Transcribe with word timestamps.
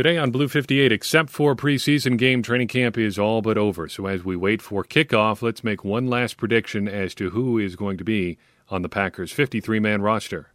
Today 0.00 0.16
on 0.16 0.30
Blue 0.30 0.48
58, 0.48 0.92
except 0.92 1.28
for 1.28 1.54
preseason 1.54 2.16
game, 2.16 2.42
training 2.42 2.68
camp 2.68 2.96
is 2.96 3.18
all 3.18 3.42
but 3.42 3.58
over. 3.58 3.86
So 3.86 4.06
as 4.06 4.24
we 4.24 4.34
wait 4.34 4.62
for 4.62 4.82
kickoff, 4.82 5.42
let's 5.42 5.62
make 5.62 5.84
one 5.84 6.06
last 6.06 6.38
prediction 6.38 6.88
as 6.88 7.14
to 7.16 7.28
who 7.28 7.58
is 7.58 7.76
going 7.76 7.98
to 7.98 8.04
be 8.04 8.38
on 8.70 8.80
the 8.80 8.88
Packers' 8.88 9.30
53 9.30 9.78
man 9.78 10.00
roster. 10.00 10.54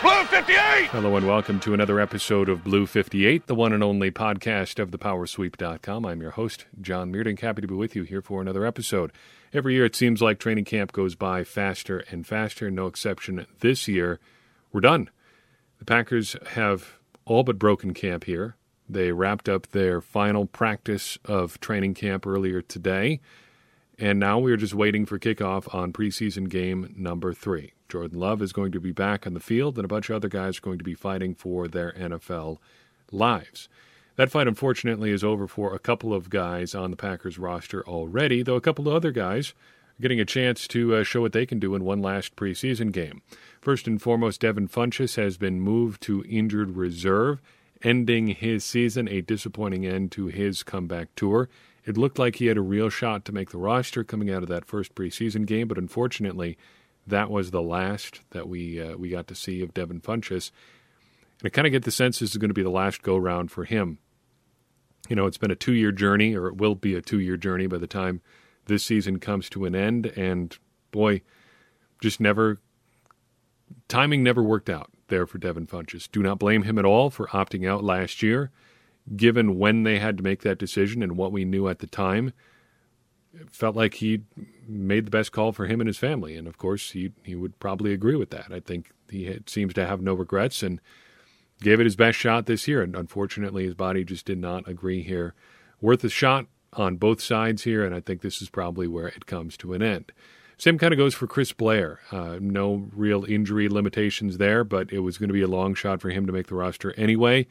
Blue 0.00 0.24
58! 0.24 0.86
Hello 0.86 1.16
and 1.16 1.26
welcome 1.26 1.60
to 1.60 1.74
another 1.74 2.00
episode 2.00 2.48
of 2.48 2.64
Blue 2.64 2.86
58, 2.86 3.46
the 3.46 3.54
one 3.54 3.74
and 3.74 3.84
only 3.84 4.10
podcast 4.10 4.78
of 4.78 4.90
thepowersweep.com. 4.90 6.06
I'm 6.06 6.22
your 6.22 6.30
host, 6.30 6.64
John 6.80 7.12
Meerdink. 7.12 7.40
Happy 7.40 7.60
to 7.60 7.68
be 7.68 7.74
with 7.74 7.94
you 7.94 8.04
here 8.04 8.22
for 8.22 8.40
another 8.40 8.64
episode. 8.64 9.12
Every 9.52 9.74
year 9.74 9.84
it 9.84 9.96
seems 9.96 10.22
like 10.22 10.38
training 10.38 10.64
camp 10.64 10.92
goes 10.92 11.14
by 11.14 11.44
faster 11.44 11.98
and 12.10 12.26
faster, 12.26 12.70
no 12.70 12.86
exception 12.86 13.46
this 13.60 13.86
year. 13.86 14.18
We're 14.72 14.80
done. 14.80 15.10
The 15.78 15.84
Packers 15.84 16.36
have 16.52 16.94
all 17.26 17.42
but 17.42 17.58
broken 17.58 17.92
camp 17.92 18.24
here. 18.24 18.54
They 18.88 19.12
wrapped 19.12 19.48
up 19.48 19.68
their 19.68 20.00
final 20.00 20.46
practice 20.46 21.18
of 21.24 21.60
training 21.60 21.94
camp 21.94 22.26
earlier 22.26 22.62
today, 22.62 23.20
and 23.98 24.18
now 24.18 24.38
we're 24.38 24.56
just 24.56 24.74
waiting 24.74 25.04
for 25.04 25.18
kickoff 25.18 25.72
on 25.74 25.92
preseason 25.92 26.48
game 26.48 26.94
number 26.96 27.34
three. 27.34 27.72
Jordan 27.88 28.18
Love 28.18 28.40
is 28.40 28.52
going 28.52 28.72
to 28.72 28.80
be 28.80 28.92
back 28.92 29.26
on 29.26 29.34
the 29.34 29.40
field, 29.40 29.76
and 29.76 29.84
a 29.84 29.88
bunch 29.88 30.08
of 30.08 30.16
other 30.16 30.28
guys 30.28 30.58
are 30.58 30.62
going 30.62 30.78
to 30.78 30.84
be 30.84 30.94
fighting 30.94 31.34
for 31.34 31.68
their 31.68 31.92
NFL 31.92 32.58
lives. 33.10 33.68
That 34.16 34.30
fight, 34.30 34.48
unfortunately, 34.48 35.10
is 35.10 35.22
over 35.22 35.46
for 35.46 35.74
a 35.74 35.78
couple 35.78 36.12
of 36.12 36.30
guys 36.30 36.74
on 36.74 36.90
the 36.90 36.96
Packers 36.96 37.38
roster 37.38 37.86
already, 37.86 38.42
though 38.42 38.56
a 38.56 38.60
couple 38.60 38.88
of 38.88 38.94
other 38.94 39.12
guys 39.12 39.50
are 39.98 40.02
getting 40.02 40.20
a 40.20 40.24
chance 40.24 40.66
to 40.68 40.96
uh, 40.96 41.04
show 41.04 41.20
what 41.20 41.32
they 41.32 41.46
can 41.46 41.58
do 41.58 41.74
in 41.74 41.84
one 41.84 42.02
last 42.02 42.36
preseason 42.36 42.90
game. 42.90 43.22
First 43.60 43.86
and 43.86 44.00
foremost, 44.00 44.40
Devin 44.40 44.68
Funchess 44.68 45.16
has 45.16 45.36
been 45.36 45.60
moved 45.60 46.02
to 46.02 46.24
injured 46.28 46.76
reserve 46.76 47.40
ending 47.82 48.28
his 48.28 48.64
season, 48.64 49.08
a 49.08 49.20
disappointing 49.20 49.86
end 49.86 50.12
to 50.12 50.26
his 50.26 50.62
comeback 50.62 51.14
tour. 51.14 51.48
It 51.84 51.96
looked 51.96 52.18
like 52.18 52.36
he 52.36 52.46
had 52.46 52.56
a 52.56 52.62
real 52.62 52.90
shot 52.90 53.24
to 53.26 53.32
make 53.32 53.50
the 53.50 53.58
roster 53.58 54.04
coming 54.04 54.30
out 54.30 54.42
of 54.42 54.48
that 54.48 54.66
first 54.66 54.94
preseason 54.94 55.46
game, 55.46 55.68
but 55.68 55.78
unfortunately, 55.78 56.58
that 57.06 57.30
was 57.30 57.50
the 57.50 57.62
last 57.62 58.20
that 58.30 58.48
we 58.48 58.80
uh, 58.80 58.96
we 58.96 59.08
got 59.08 59.26
to 59.28 59.34
see 59.34 59.62
of 59.62 59.72
Devin 59.72 60.00
Funchess. 60.00 60.50
And 61.40 61.46
I 61.46 61.48
kind 61.48 61.66
of 61.66 61.72
get 61.72 61.84
the 61.84 61.90
sense 61.90 62.18
this 62.18 62.32
is 62.32 62.36
going 62.36 62.50
to 62.50 62.54
be 62.54 62.62
the 62.62 62.68
last 62.68 63.02
go 63.02 63.16
round 63.16 63.50
for 63.50 63.64
him. 63.64 63.98
You 65.08 65.16
know, 65.16 65.26
it's 65.26 65.38
been 65.38 65.50
a 65.50 65.56
two 65.56 65.72
year 65.72 65.92
journey, 65.92 66.36
or 66.36 66.48
it 66.48 66.56
will 66.56 66.74
be 66.74 66.94
a 66.94 67.00
two 67.00 67.20
year 67.20 67.36
journey 67.36 67.66
by 67.66 67.78
the 67.78 67.86
time 67.86 68.20
this 68.66 68.84
season 68.84 69.18
comes 69.18 69.48
to 69.50 69.64
an 69.64 69.74
end. 69.74 70.06
And 70.06 70.56
boy, 70.90 71.22
just 72.02 72.20
never, 72.20 72.60
timing 73.88 74.22
never 74.22 74.42
worked 74.42 74.68
out 74.68 74.90
there 75.08 75.26
for 75.26 75.38
Devin 75.38 75.66
Funchess. 75.66 76.10
Do 76.10 76.22
not 76.22 76.38
blame 76.38 76.62
him 76.62 76.78
at 76.78 76.84
all 76.84 77.10
for 77.10 77.26
opting 77.28 77.68
out 77.68 77.84
last 77.84 78.22
year, 78.22 78.50
given 79.16 79.58
when 79.58 79.82
they 79.82 79.98
had 79.98 80.16
to 80.18 80.22
make 80.22 80.42
that 80.42 80.58
decision 80.58 81.02
and 81.02 81.16
what 81.16 81.32
we 81.32 81.44
knew 81.44 81.68
at 81.68 81.80
the 81.80 81.86
time. 81.86 82.32
It 83.34 83.50
felt 83.50 83.76
like 83.76 83.94
he 83.94 84.22
made 84.66 85.06
the 85.06 85.10
best 85.10 85.32
call 85.32 85.52
for 85.52 85.66
him 85.66 85.80
and 85.80 85.86
his 85.86 85.98
family, 85.98 86.36
and 86.36 86.48
of 86.48 86.56
course, 86.58 86.92
he 86.92 87.12
he 87.22 87.34
would 87.34 87.58
probably 87.60 87.92
agree 87.92 88.16
with 88.16 88.30
that. 88.30 88.46
I 88.50 88.60
think 88.60 88.90
he 89.10 89.26
had, 89.26 89.48
seems 89.48 89.74
to 89.74 89.86
have 89.86 90.00
no 90.00 90.14
regrets 90.14 90.62
and 90.62 90.80
gave 91.60 91.80
it 91.80 91.84
his 91.84 91.96
best 91.96 92.18
shot 92.18 92.46
this 92.46 92.66
year. 92.66 92.82
And 92.82 92.96
unfortunately, 92.96 93.64
his 93.64 93.74
body 93.74 94.04
just 94.04 94.24
did 94.24 94.38
not 94.38 94.68
agree 94.68 95.02
here. 95.02 95.34
Worth 95.80 96.04
a 96.04 96.08
shot 96.08 96.46
on 96.72 96.96
both 96.96 97.20
sides 97.20 97.64
here, 97.64 97.84
and 97.84 97.94
I 97.94 98.00
think 98.00 98.20
this 98.20 98.42
is 98.42 98.50
probably 98.50 98.86
where 98.86 99.08
it 99.08 99.26
comes 99.26 99.56
to 99.58 99.72
an 99.74 99.82
end. 99.82 100.12
Same 100.58 100.76
kind 100.76 100.92
of 100.92 100.98
goes 100.98 101.14
for 101.14 101.28
Chris 101.28 101.52
Blair. 101.52 102.00
Uh, 102.10 102.38
no 102.40 102.88
real 102.92 103.24
injury 103.24 103.68
limitations 103.68 104.38
there, 104.38 104.64
but 104.64 104.92
it 104.92 105.00
was 105.00 105.16
going 105.16 105.28
to 105.28 105.32
be 105.32 105.42
a 105.42 105.46
long 105.48 105.72
shot 105.72 106.00
for 106.00 106.10
him 106.10 106.26
to 106.26 106.32
make 106.32 106.48
the 106.48 106.56
roster 106.56 106.92
anyway. 106.98 107.46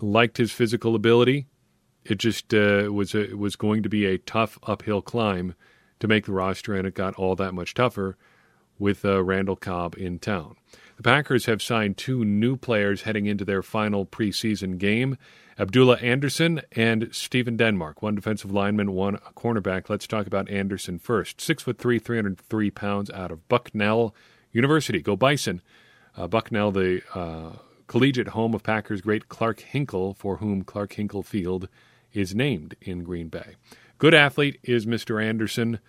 Liked 0.00 0.38
his 0.38 0.50
physical 0.50 0.94
ability. 0.94 1.46
It 2.04 2.16
just 2.16 2.54
uh, 2.54 2.88
was 2.90 3.14
a, 3.14 3.34
was 3.34 3.56
going 3.56 3.82
to 3.82 3.90
be 3.90 4.06
a 4.06 4.16
tough 4.16 4.58
uphill 4.62 5.02
climb 5.02 5.54
to 6.00 6.08
make 6.08 6.24
the 6.24 6.32
roster, 6.32 6.74
and 6.74 6.86
it 6.86 6.94
got 6.94 7.14
all 7.16 7.36
that 7.36 7.52
much 7.52 7.74
tougher 7.74 8.16
with 8.78 9.04
uh, 9.04 9.22
Randall 9.22 9.56
Cobb 9.56 9.94
in 9.98 10.18
town. 10.18 10.56
The 10.96 11.02
Packers 11.02 11.44
have 11.46 11.60
signed 11.60 11.98
two 11.98 12.24
new 12.24 12.56
players 12.56 13.02
heading 13.02 13.26
into 13.26 13.44
their 13.44 13.62
final 13.62 14.06
preseason 14.06 14.78
game. 14.78 15.18
Abdullah 15.58 15.96
Anderson 15.96 16.62
and 16.72 17.08
Stephen 17.10 17.56
Denmark, 17.56 18.00
one 18.00 18.14
defensive 18.14 18.52
lineman, 18.52 18.92
one 18.92 19.16
cornerback. 19.36 19.88
Let's 19.88 20.06
talk 20.06 20.28
about 20.28 20.48
Anderson 20.48 21.00
first. 21.00 21.40
Six 21.40 21.64
foot 21.64 21.78
three, 21.78 21.98
303 21.98 22.70
pounds 22.70 23.10
out 23.10 23.32
of 23.32 23.48
Bucknell 23.48 24.14
University. 24.52 25.02
Go 25.02 25.16
Bison. 25.16 25.60
Uh, 26.16 26.28
Bucknell, 26.28 26.70
the 26.70 27.02
uh, 27.12 27.56
collegiate 27.88 28.28
home 28.28 28.54
of 28.54 28.62
Packers 28.62 29.00
great 29.00 29.28
Clark 29.28 29.60
Hinkle, 29.60 30.14
for 30.14 30.36
whom 30.36 30.62
Clark 30.62 30.92
Hinkle 30.92 31.24
Field 31.24 31.68
is 32.12 32.36
named 32.36 32.76
in 32.80 33.02
Green 33.02 33.28
Bay. 33.28 33.56
Good 33.98 34.14
athlete 34.14 34.60
is 34.62 34.86
Mr. 34.86 35.22
Anderson. 35.22 35.80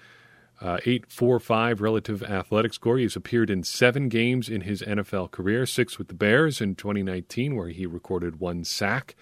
Uh, 0.60 0.78
845 0.84 1.80
relative 1.80 2.24
athletic 2.24 2.74
score. 2.74 2.98
He's 2.98 3.16
appeared 3.16 3.50
in 3.50 3.64
seven 3.64 4.10
games 4.10 4.50
in 4.50 4.62
his 4.62 4.82
NFL 4.82 5.32
career, 5.32 5.66
six 5.66 5.98
with 5.98 6.10
the 6.10 6.14
Bears 6.16 6.60
in 6.60 6.76
2019, 6.76 7.56
where 7.56 7.70
he 7.70 7.86
recorded 7.86 8.40
one 8.40 8.66
sack 8.66 9.16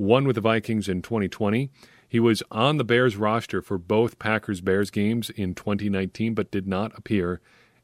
one 0.00 0.26
with 0.26 0.34
the 0.34 0.40
Vikings 0.40 0.88
in 0.88 1.02
2020. 1.02 1.70
He 2.08 2.18
was 2.18 2.42
on 2.50 2.78
the 2.78 2.84
Bears 2.84 3.16
roster 3.16 3.60
for 3.60 3.78
both 3.78 4.18
Packers 4.18 4.60
Bears 4.60 4.90
games 4.90 5.30
in 5.30 5.54
2019, 5.54 6.34
but 6.34 6.50
did 6.50 6.66
not 6.66 6.96
appear 6.98 7.40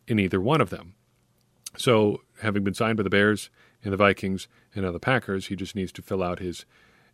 in 0.08 0.18
either 0.18 0.40
one 0.40 0.60
of 0.60 0.70
them. 0.70 0.94
So, 1.76 2.22
having 2.40 2.64
been 2.64 2.74
signed 2.74 2.96
by 2.96 3.02
the 3.02 3.10
Bears 3.10 3.50
and 3.84 3.92
the 3.92 3.98
Vikings 3.98 4.48
and 4.74 4.84
now 4.84 4.92
the 4.92 4.98
Packers, 4.98 5.48
he 5.48 5.56
just 5.56 5.76
needs 5.76 5.92
to 5.92 6.02
fill 6.02 6.22
out 6.22 6.38
his 6.38 6.64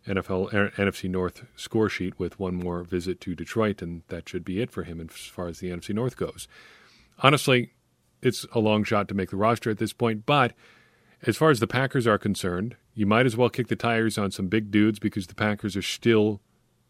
NFL 0.07 0.51
NFC 0.75 1.09
North 1.09 1.45
score 1.55 1.89
sheet 1.89 2.17
with 2.17 2.39
one 2.39 2.55
more 2.55 2.83
visit 2.83 3.19
to 3.21 3.35
Detroit, 3.35 3.81
and 3.81 4.03
that 4.07 4.27
should 4.27 4.45
be 4.45 4.61
it 4.61 4.71
for 4.71 4.83
him 4.83 5.01
as 5.01 5.15
far 5.15 5.47
as 5.47 5.59
the 5.59 5.69
NFC 5.69 5.93
North 5.93 6.15
goes. 6.15 6.47
Honestly, 7.19 7.73
it's 8.21 8.45
a 8.53 8.59
long 8.59 8.83
shot 8.85 9.07
to 9.09 9.13
make 9.13 9.29
the 9.29 9.37
roster 9.37 9.69
at 9.69 9.77
this 9.77 9.93
point, 9.93 10.25
but 10.25 10.53
as 11.23 11.37
far 11.37 11.49
as 11.49 11.59
the 11.59 11.67
Packers 11.67 12.05
are 12.05 12.17
concerned, 12.17 12.75
you 12.93 13.05
might 13.05 13.25
as 13.25 13.35
well 13.35 13.49
kick 13.49 13.67
the 13.67 13.75
tires 13.75 14.17
on 14.17 14.31
some 14.31 14.47
big 14.47 14.71
dudes 14.71 14.99
because 14.99 15.27
the 15.27 15.35
Packers 15.35 15.75
are 15.75 15.81
still 15.81 16.41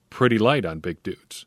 pretty 0.09 0.37
light 0.37 0.65
on 0.65 0.79
big 0.79 1.01
dudes. 1.03 1.45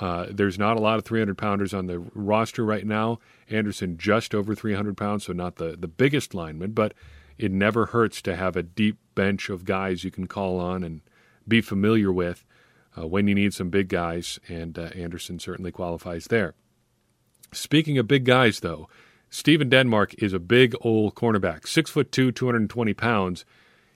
Uh, 0.00 0.26
there's 0.30 0.58
not 0.58 0.76
a 0.76 0.80
lot 0.80 0.98
of 0.98 1.04
300 1.04 1.38
pounders 1.38 1.72
on 1.72 1.86
the 1.86 1.98
roster 1.98 2.64
right 2.64 2.86
now. 2.86 3.18
Anderson 3.48 3.96
just 3.96 4.34
over 4.34 4.54
300 4.54 4.96
pounds, 4.96 5.24
so 5.24 5.32
not 5.32 5.56
the, 5.56 5.76
the 5.78 5.88
biggest 5.88 6.34
lineman, 6.34 6.72
but 6.72 6.92
it 7.38 7.50
never 7.50 7.86
hurts 7.86 8.20
to 8.22 8.36
have 8.36 8.56
a 8.56 8.62
deep 8.62 8.98
bench 9.14 9.48
of 9.48 9.64
guys 9.64 10.04
you 10.04 10.10
can 10.10 10.26
call 10.26 10.58
on 10.58 10.82
and 10.82 11.00
be 11.48 11.60
familiar 11.60 12.12
with 12.12 12.44
uh, 12.98 13.06
when 13.06 13.26
you 13.28 13.34
need 13.34 13.54
some 13.54 13.70
big 13.70 13.88
guys, 13.88 14.38
and 14.48 14.78
uh, 14.78 14.90
Anderson 14.94 15.38
certainly 15.38 15.70
qualifies 15.70 16.26
there. 16.26 16.54
Speaking 17.52 17.98
of 17.98 18.08
big 18.08 18.24
guys, 18.24 18.60
though, 18.60 18.88
Stephen 19.30 19.68
Denmark 19.68 20.14
is 20.18 20.32
a 20.32 20.38
big 20.38 20.74
old 20.80 21.14
cornerback, 21.14 21.66
six 21.66 21.90
foot 21.90 22.12
two, 22.12 22.32
220 22.32 22.94
pounds. 22.94 23.44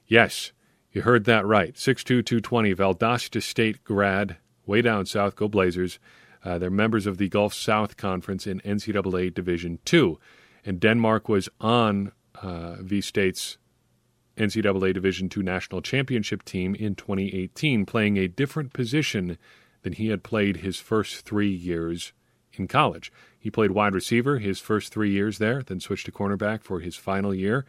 Yes, 0.06 0.52
you 0.92 1.02
heard 1.02 1.24
that 1.24 1.46
right. 1.46 1.74
6'2", 1.74 2.04
220, 2.04 2.74
Valdosta 2.74 3.40
State 3.40 3.84
grad, 3.84 4.36
way 4.66 4.82
down 4.82 5.06
south. 5.06 5.36
Go 5.36 5.48
Blazers. 5.48 5.98
Uh, 6.44 6.58
they're 6.58 6.70
members 6.70 7.06
of 7.06 7.18
the 7.18 7.28
Gulf 7.28 7.54
South 7.54 7.96
Conference 7.96 8.46
in 8.46 8.60
NCAA 8.60 9.32
Division 9.32 9.78
II. 9.92 10.16
And 10.64 10.80
Denmark 10.80 11.28
was 11.28 11.48
on 11.60 12.12
uh, 12.42 12.76
V 12.80 13.00
State's 13.00 13.58
NCAA 14.36 14.94
Division 14.94 15.28
II 15.34 15.42
national 15.42 15.82
championship 15.82 16.44
team 16.44 16.74
in 16.74 16.94
2018, 16.94 17.86
playing 17.86 18.16
a 18.16 18.26
different 18.26 18.72
position 18.72 19.38
than 19.82 19.92
he 19.92 20.08
had 20.08 20.22
played 20.22 20.58
his 20.58 20.78
first 20.78 21.24
three 21.24 21.50
years 21.50 22.12
in 22.54 22.68
college. 22.68 23.12
He 23.38 23.50
played 23.50 23.70
wide 23.70 23.94
receiver 23.94 24.38
his 24.38 24.60
first 24.60 24.92
three 24.92 25.10
years 25.10 25.38
there, 25.38 25.62
then 25.62 25.80
switched 25.80 26.06
to 26.06 26.12
cornerback 26.12 26.62
for 26.62 26.80
his 26.80 26.96
final 26.96 27.34
year 27.34 27.64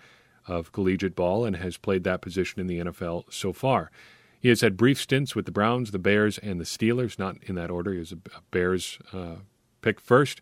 of 0.47 0.72
collegiate 0.72 1.16
ball 1.16 1.46
and 1.46 1.56
has 1.56 1.78
played 1.78 2.03
that 2.03 2.22
position 2.22 2.59
in 2.59 2.68
the 2.68 2.80
NFL 2.80 3.31
so 3.31 3.53
far. 3.53 3.92
He 4.40 4.50
has 4.50 4.62
had 4.62 4.75
brief 4.75 5.00
stints 5.00 5.36
with 5.36 5.45
the 5.45 5.51
Browns, 5.51 5.92
the 5.92 6.00
Bears, 6.00 6.39
and 6.39 6.60
the 6.60 6.66
Steelers, 6.66 7.19
not 7.19 7.38
in 7.44 7.56
that 7.56 7.69
order. 7.69 7.94
He 7.94 8.00
was 8.00 8.12
a 8.12 8.18
Bears 8.50 8.98
uh, 9.13 9.36
pick 9.81 10.01
first. 10.01 10.42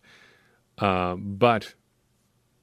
Uh, 0.78 1.16
but 1.16 1.74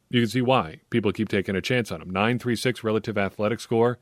you 0.10 0.22
can 0.22 0.30
see 0.30 0.42
why 0.42 0.80
people 0.90 1.12
keep 1.12 1.30
taking 1.30 1.56
a 1.56 1.62
chance 1.62 1.92
on 1.92 2.02
him. 2.02 2.10
936 2.10 2.84
relative 2.84 3.18
athletic 3.18 3.60
score. 3.60 4.00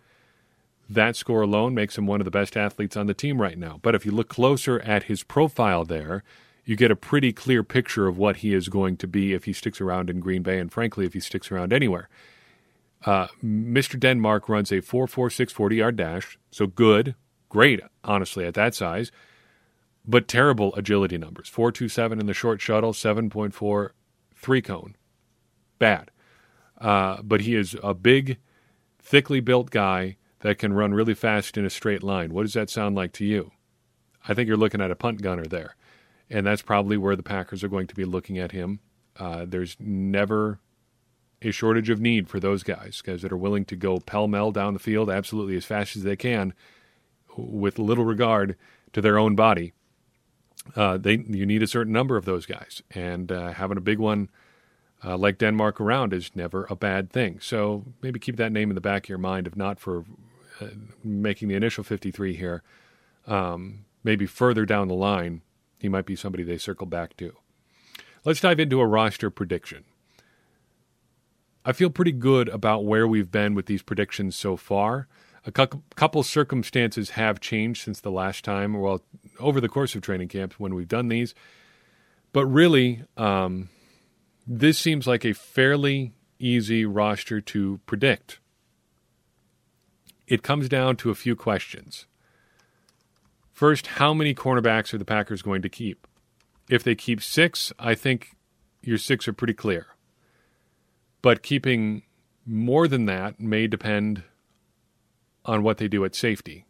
That 0.90 1.16
score 1.16 1.42
alone 1.42 1.74
makes 1.74 1.98
him 1.98 2.06
one 2.06 2.22
of 2.22 2.26
the 2.26 2.32
best 2.32 2.56
athletes 2.56 2.96
on 2.96 3.08
the 3.08 3.14
team 3.14 3.42
right 3.42 3.58
now. 3.58 3.80
But 3.82 3.96
if 3.96 4.06
you 4.06 4.12
look 4.12 4.30
closer 4.30 4.80
at 4.82 5.04
his 5.04 5.24
profile 5.24 5.84
there, 5.84 6.24
you 6.66 6.76
get 6.76 6.92
a 6.92 6.96
pretty 6.96 7.32
clear 7.32 7.64
picture 7.64 8.08
of 8.08 8.18
what 8.18 8.38
he 8.38 8.54
is 8.54 8.70
going 8.70 8.98
to 8.98 9.08
be 9.08 9.34
if 9.34 9.44
he 9.46 9.54
sticks 9.54 9.80
around 9.80 10.10
in 10.10 10.20
Green 10.20 10.42
Bay, 10.42 10.60
and 10.60 10.72
frankly, 10.72 11.06
if 11.06 11.14
he 11.14 11.20
sticks 11.20 11.52
around 11.52 11.72
anywhere. 11.72 12.10
Uh, 13.06 13.28
Mr. 13.44 14.00
Denmark 14.00 14.50
runs 14.50 14.72
a 14.72 14.82
4.46 14.82 15.52
40 15.52 15.76
yard 15.76 15.96
dash, 15.96 16.40
so 16.50 16.66
good, 16.66 17.16
great, 17.50 17.82
honestly, 18.04 18.46
at 18.46 18.56
that 18.56 18.74
size, 18.74 19.12
but 20.08 20.28
terrible 20.28 20.74
agility 20.76 21.18
numbers 21.18 21.50
4.27 21.50 22.20
in 22.20 22.26
the 22.26 22.34
short 22.34 22.62
shuttle, 22.62 22.94
7.4 22.94 23.90
three 24.36 24.62
cone. 24.62 24.96
Bad. 25.80 26.12
Uh, 26.80 27.22
but 27.22 27.42
he 27.42 27.56
is 27.56 27.76
a 27.84 27.94
big, 27.94 28.38
thickly 29.00 29.40
built 29.40 29.70
guy 29.70 30.18
that 30.40 30.58
can 30.58 30.74
run 30.74 30.94
really 30.94 31.14
fast 31.14 31.58
in 31.58 31.66
a 31.66 31.70
straight 31.70 32.04
line. 32.04 32.34
What 32.34 32.44
does 32.44 32.54
that 32.54 32.70
sound 32.70 32.96
like 32.96 33.12
to 33.14 33.26
you? 33.26 33.52
I 34.28 34.34
think 34.34 34.48
you're 34.48 34.58
looking 34.58 34.82
at 34.82 34.92
a 34.92 34.96
punt 34.96 35.22
gunner 35.22 35.46
there. 35.46 35.76
And 36.30 36.46
that's 36.46 36.62
probably 36.62 36.98
where 36.98 37.16
the 37.16 37.24
Packers 37.24 37.64
are 37.64 37.68
going 37.68 37.88
to 37.88 37.96
be 37.96 38.06
looking 38.06 38.38
at 38.38 38.52
him. 38.52 38.80
Uh, 39.18 39.46
there's 39.48 39.78
never 39.80 40.60
a 41.42 41.52
shortage 41.52 41.90
of 41.90 42.02
need 42.02 42.28
for 42.28 42.40
those 42.40 42.64
guys, 42.64 43.02
guys 43.02 43.22
that 43.22 43.32
are 43.32 43.38
willing 43.38 43.66
to 43.66 43.76
go 43.76 44.00
pell 44.00 44.28
mell 44.28 44.52
down 44.52 44.74
the 44.74 44.80
field 44.80 45.10
absolutely 45.10 45.56
as 45.56 45.66
fast 45.66 45.96
as 45.96 46.04
they 46.04 46.16
can 46.16 46.54
with 47.38 47.78
little 47.78 48.06
regard 48.06 48.56
to 48.94 49.02
their 49.02 49.18
own 49.18 49.36
body. 49.36 49.74
Uh, 50.76 50.98
they 50.98 51.18
you 51.28 51.46
need 51.46 51.62
a 51.62 51.68
certain 51.68 51.94
number 51.94 52.18
of 52.18 52.26
those 52.26 52.46
guys, 52.46 52.82
and 52.92 53.32
uh, 53.32 53.52
having 53.52 53.78
a 53.78 53.82
big 53.82 54.00
one 54.00 54.30
uh, 55.04 55.18
like 55.18 55.38
Denmark 55.38 55.80
around 55.80 56.14
is 56.14 56.36
never 56.36 56.66
a 56.70 56.76
bad 56.76 57.12
thing. 57.12 57.40
So 57.40 57.84
maybe 58.02 58.20
keep 58.20 58.38
that 58.38 58.52
name 58.52 58.72
in 58.72 58.76
the 58.76 58.82
back 58.82 59.06
of 59.06 59.10
your 59.10 59.18
mind, 59.20 59.46
if 59.46 59.56
not 59.56 59.80
for 59.80 60.06
uh, 60.60 60.68
making 61.04 61.50
the 61.50 61.56
initial 61.56 61.84
53 61.84 62.36
here. 62.36 62.64
Um, 63.28 63.86
maybe 64.04 64.26
further 64.26 64.66
down 64.66 64.88
the 64.88 64.96
line, 64.96 65.42
he 65.80 65.90
might 65.90 66.06
be 66.06 66.16
somebody 66.16 66.44
they 66.44 66.58
circle 66.58 66.88
back 66.88 67.16
to. 67.18 67.34
Let's 68.24 68.42
dive 68.42 68.60
into 68.60 68.82
a 68.82 68.88
roster 68.88 69.30
prediction. 69.30 69.84
I 71.64 71.74
feel 71.74 71.90
pretty 71.90 72.12
good 72.12 72.48
about 72.50 72.86
where 72.86 73.08
we've 73.08 73.32
been 73.32 73.56
with 73.56 73.66
these 73.66 73.82
predictions 73.82 74.36
so 74.36 74.56
far. 74.56 75.08
A 75.46 75.52
couple 75.52 76.24
circumstances 76.24 77.12
have 77.12 77.40
changed 77.40 77.84
since 77.84 78.02
the 78.02 78.12
last 78.12 78.44
time, 78.44 78.76
or 78.76 78.82
well, 78.82 79.02
over 79.40 79.62
the 79.62 79.70
course 79.70 79.94
of 79.94 80.02
training 80.02 80.28
camp 80.28 80.54
when 80.58 80.74
we've 80.74 80.88
done 80.88 81.08
these. 81.08 81.36
But 82.34 82.48
really, 82.48 83.04
um, 83.16 83.70
this 84.48 84.80
seems 84.80 85.06
like 85.06 85.24
a 85.24 85.34
fairly 85.34 86.14
easy 86.40 86.86
roster 86.86 87.42
to 87.42 87.80
predict. 87.86 88.40
It 90.28 90.42
comes 90.42 90.68
down 90.68 90.98
to 90.98 91.12
a 91.12 91.16
few 91.16 91.36
questions. 91.36 92.08
First, 93.56 93.88
how 93.88 94.14
many 94.14 94.36
cornerbacks 94.36 94.94
are 94.94 94.98
the 94.98 95.06
Packers 95.06 95.42
going 95.42 95.62
to 95.62 95.70
keep? 95.70 96.08
If 96.70 96.84
they 96.84 96.94
keep 96.94 97.24
six, 97.24 97.72
I 97.80 97.96
think 97.96 98.36
your 98.82 98.98
six 98.98 99.30
are 99.30 99.34
pretty 99.34 99.54
clear. 99.54 99.88
But 101.22 101.42
keeping 101.42 102.04
more 102.46 102.90
than 102.90 103.06
that 103.06 103.40
may 103.40 103.68
depend 103.68 104.24
on 105.46 105.64
what 105.64 105.78
they 105.78 105.88
do 105.88 106.04
at 106.04 106.16
safety. 106.16 106.66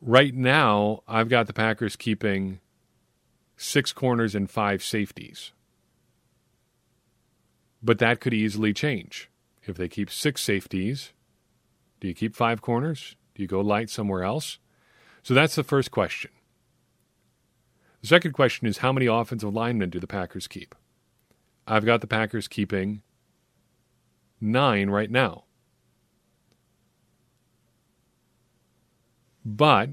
Right 0.00 0.32
now, 0.32 1.02
I've 1.08 1.28
got 1.28 1.48
the 1.48 1.52
Packers 1.52 1.96
keeping 1.96 2.60
six 3.56 3.92
corners 3.92 4.36
and 4.36 4.48
five 4.48 4.80
safeties. 4.80 5.50
But 7.82 7.98
that 7.98 8.20
could 8.20 8.32
easily 8.32 8.72
change. 8.72 9.28
If 9.64 9.76
they 9.76 9.88
keep 9.88 10.08
six 10.08 10.40
safeties, 10.40 11.12
do 11.98 12.06
you 12.06 12.14
keep 12.14 12.36
five 12.36 12.62
corners? 12.62 13.16
Do 13.34 13.42
you 13.42 13.48
go 13.48 13.60
light 13.60 13.90
somewhere 13.90 14.22
else? 14.22 14.58
So 15.24 15.32
that's 15.32 15.54
the 15.54 15.64
first 15.64 15.90
question. 15.90 16.30
The 18.02 18.08
second 18.08 18.32
question 18.32 18.66
is 18.66 18.78
how 18.78 18.92
many 18.92 19.06
offensive 19.06 19.54
linemen 19.54 19.88
do 19.88 19.98
the 19.98 20.06
Packers 20.06 20.46
keep? 20.46 20.74
I've 21.66 21.86
got 21.86 22.02
the 22.02 22.06
Packers 22.06 22.46
keeping 22.46 23.00
nine 24.38 24.90
right 24.90 25.10
now. 25.10 25.44
But 29.46 29.90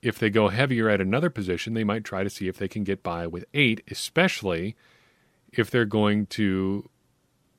if 0.00 0.16
they 0.16 0.30
go 0.30 0.48
heavier 0.48 0.88
at 0.88 1.00
another 1.00 1.28
position, 1.28 1.74
they 1.74 1.82
might 1.82 2.04
try 2.04 2.22
to 2.22 2.30
see 2.30 2.46
if 2.46 2.56
they 2.56 2.68
can 2.68 2.84
get 2.84 3.02
by 3.02 3.26
with 3.26 3.44
eight, 3.52 3.82
especially 3.90 4.76
if 5.52 5.72
they're 5.72 5.84
going 5.84 6.26
to 6.26 6.88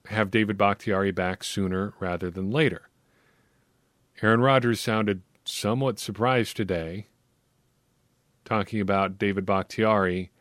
have 0.06 0.32
David 0.32 0.58
Bakhtiari 0.58 1.12
back 1.12 1.44
sooner 1.44 1.94
rather 2.00 2.32
than 2.32 2.50
later. 2.50 2.88
Aaron 4.22 4.40
Rodgers 4.40 4.80
sounded 4.80 5.22
somewhat 5.46 6.00
surprised 6.00 6.58
today, 6.58 7.08
talking 8.44 8.82
about 8.82 9.18
David 9.18 9.46
Bakhtiari 9.46 10.32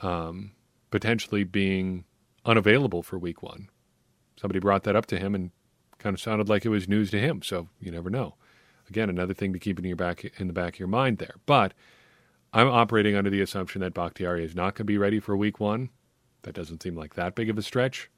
um, 0.00 0.52
potentially 0.90 1.44
being 1.44 2.04
unavailable 2.44 3.02
for 3.02 3.18
week 3.18 3.42
one. 3.42 3.68
Somebody 4.40 4.60
brought 4.60 4.84
that 4.84 4.96
up 4.96 5.06
to 5.06 5.18
him 5.18 5.34
and 5.34 5.50
kind 5.98 6.14
of 6.14 6.20
sounded 6.20 6.48
like 6.48 6.64
it 6.64 6.70
was 6.70 6.88
news 6.88 7.10
to 7.10 7.20
him, 7.20 7.42
so 7.42 7.68
you 7.80 7.90
never 7.90 8.10
know. 8.10 8.36
Again, 8.88 9.10
another 9.10 9.34
thing 9.34 9.52
to 9.52 9.58
keep 9.58 9.78
in 9.78 9.84
your 9.84 9.96
back 9.96 10.24
in 10.38 10.46
the 10.46 10.52
back 10.52 10.74
of 10.74 10.78
your 10.78 10.88
mind 10.88 11.18
there. 11.18 11.34
But 11.44 11.74
I'm 12.52 12.68
operating 12.68 13.14
under 13.14 13.30
the 13.30 13.42
assumption 13.42 13.80
that 13.82 13.94
Bakhtiari 13.94 14.44
is 14.44 14.54
not 14.54 14.74
going 14.74 14.78
to 14.78 14.84
be 14.84 14.98
ready 14.98 15.20
for 15.20 15.36
week 15.36 15.60
one. 15.60 15.90
That 16.42 16.54
doesn't 16.54 16.82
seem 16.82 16.96
like 16.96 17.14
that 17.14 17.34
big 17.34 17.50
of 17.50 17.58
a 17.58 17.62
stretch. 17.62 18.08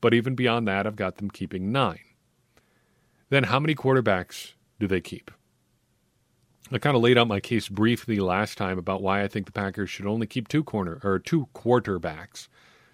But 0.00 0.14
even 0.14 0.34
beyond 0.34 0.68
that, 0.68 0.86
I've 0.86 0.96
got 0.96 1.16
them 1.16 1.30
keeping 1.30 1.72
nine. 1.72 1.98
Then 3.30 3.44
how 3.44 3.60
many 3.60 3.74
quarterbacks 3.74 4.52
do 4.78 4.86
they 4.86 5.00
keep? 5.00 5.30
I 6.72 6.78
kind 6.78 6.94
of 6.94 7.02
laid 7.02 7.18
out 7.18 7.26
my 7.26 7.40
case 7.40 7.68
briefly 7.68 8.18
last 8.18 8.58
time 8.58 8.78
about 8.78 9.02
why 9.02 9.22
I 9.22 9.28
think 9.28 9.46
the 9.46 9.52
Packers 9.52 9.90
should 9.90 10.06
only 10.06 10.26
keep 10.26 10.46
two 10.46 10.62
corner 10.62 11.00
or 11.02 11.18
two 11.18 11.48
quarterbacks. 11.54 12.48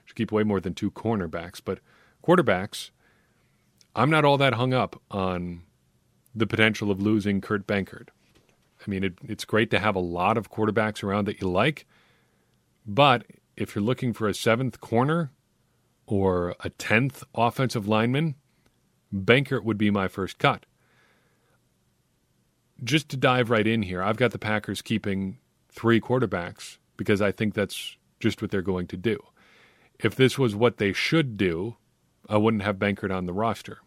Should 0.04 0.16
keep 0.16 0.32
way 0.32 0.44
more 0.44 0.60
than 0.60 0.74
two 0.74 0.90
cornerbacks, 0.90 1.60
but 1.62 1.80
quarterbacks. 2.24 2.90
I'm 3.94 4.10
not 4.10 4.24
all 4.24 4.38
that 4.38 4.54
hung 4.54 4.72
up 4.72 5.00
on 5.10 5.62
the 6.34 6.46
potential 6.46 6.90
of 6.90 7.00
losing 7.00 7.40
Kurt 7.40 7.66
Benkert. 7.66 8.08
I 8.86 8.90
mean, 8.90 9.04
it, 9.04 9.14
it's 9.24 9.44
great 9.44 9.70
to 9.70 9.78
have 9.78 9.96
a 9.96 10.00
lot 10.00 10.36
of 10.36 10.50
quarterbacks 10.50 11.02
around 11.02 11.26
that 11.26 11.40
you 11.40 11.48
like, 11.48 11.86
but 12.86 13.24
if 13.56 13.74
you're 13.74 13.84
looking 13.84 14.12
for 14.12 14.28
a 14.28 14.34
seventh 14.34 14.80
corner 14.80 15.32
or 16.06 16.54
a 16.60 16.68
tenth 16.70 17.24
offensive 17.34 17.88
lineman, 17.88 18.36
Benkert 19.14 19.64
would 19.64 19.78
be 19.78 19.90
my 19.90 20.08
first 20.08 20.38
cut. 20.38 20.66
Just 22.82 23.08
to 23.10 23.16
dive 23.16 23.50
right 23.50 23.66
in 23.66 23.82
here, 23.82 24.02
I've 24.02 24.18
got 24.18 24.32
the 24.32 24.38
Packers 24.38 24.82
keeping 24.82 25.38
three 25.70 26.00
quarterbacks 26.00 26.78
because 26.96 27.22
I 27.22 27.32
think 27.32 27.54
that's 27.54 27.96
just 28.20 28.42
what 28.42 28.50
they're 28.50 28.62
going 28.62 28.86
to 28.88 28.96
do. 28.96 29.18
If 29.98 30.14
this 30.14 30.38
was 30.38 30.54
what 30.54 30.76
they 30.76 30.92
should 30.92 31.36
do, 31.36 31.76
I 32.28 32.36
wouldn't 32.36 32.62
have 32.64 32.76
Benkert 32.76 33.14
on 33.14 33.26
the 33.26 33.32
roster. 33.32 33.78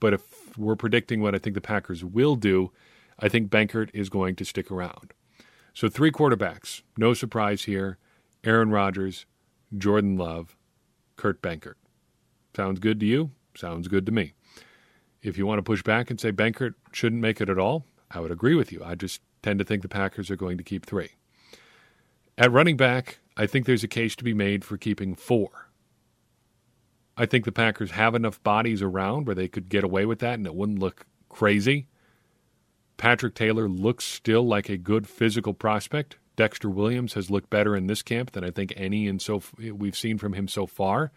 But 0.00 0.14
if 0.14 0.56
we're 0.58 0.76
predicting 0.76 1.20
what 1.20 1.34
I 1.34 1.38
think 1.38 1.54
the 1.54 1.60
Packers 1.60 2.04
will 2.04 2.34
do, 2.34 2.72
I 3.18 3.28
think 3.28 3.50
Benkert 3.50 3.90
is 3.94 4.08
going 4.08 4.34
to 4.36 4.44
stick 4.44 4.70
around. 4.70 5.12
So 5.74 5.88
three 5.88 6.10
quarterbacks, 6.10 6.82
no 6.96 7.14
surprise 7.14 7.64
here. 7.64 7.98
Aaron 8.44 8.70
Rodgers, 8.70 9.26
Jordan 9.76 10.16
Love, 10.16 10.56
Kurt 11.16 11.40
Benkert. 11.40 11.76
Sounds 12.56 12.80
good 12.80 12.98
to 13.00 13.06
you? 13.06 13.30
Sounds 13.56 13.86
good 13.86 14.04
to 14.06 14.12
me. 14.12 14.32
If 15.22 15.38
you 15.38 15.46
want 15.46 15.58
to 15.58 15.62
push 15.62 15.82
back 15.82 16.10
and 16.10 16.20
say 16.20 16.32
Benkert 16.32 16.74
shouldn't 16.92 17.22
make 17.22 17.40
it 17.40 17.48
at 17.48 17.58
all, 17.58 17.86
I 18.10 18.20
would 18.20 18.32
agree 18.32 18.54
with 18.54 18.72
you. 18.72 18.82
I 18.84 18.94
just 18.94 19.20
tend 19.42 19.58
to 19.60 19.64
think 19.64 19.82
the 19.82 19.88
Packers 19.88 20.30
are 20.30 20.36
going 20.36 20.58
to 20.58 20.64
keep 20.64 20.84
three. 20.84 21.10
At 22.36 22.50
running 22.50 22.76
back, 22.76 23.18
I 23.36 23.46
think 23.46 23.66
there's 23.66 23.84
a 23.84 23.88
case 23.88 24.16
to 24.16 24.24
be 24.24 24.34
made 24.34 24.64
for 24.64 24.76
keeping 24.76 25.14
four. 25.14 25.70
I 27.16 27.26
think 27.26 27.44
the 27.44 27.52
Packers 27.52 27.92
have 27.92 28.14
enough 28.14 28.42
bodies 28.42 28.82
around 28.82 29.26
where 29.26 29.34
they 29.34 29.48
could 29.48 29.68
get 29.68 29.84
away 29.84 30.06
with 30.06 30.18
that 30.20 30.34
and 30.34 30.46
it 30.46 30.54
wouldn't 30.54 30.78
look 30.78 31.06
crazy. 31.28 31.86
Patrick 32.96 33.34
Taylor 33.34 33.68
looks 33.68 34.04
still 34.04 34.46
like 34.46 34.68
a 34.68 34.76
good 34.76 35.06
physical 35.06 35.54
prospect. 35.54 36.16
Dexter 36.36 36.70
Williams 36.70 37.14
has 37.14 37.30
looked 37.30 37.50
better 37.50 37.76
in 37.76 37.86
this 37.86 38.02
camp 38.02 38.32
than 38.32 38.44
I 38.44 38.50
think 38.50 38.72
any 38.76 39.08
and 39.08 39.20
so 39.20 39.42
we've 39.58 39.96
seen 39.96 40.18
from 40.18 40.32
him 40.32 40.48
so 40.48 40.66
far. 40.66 41.12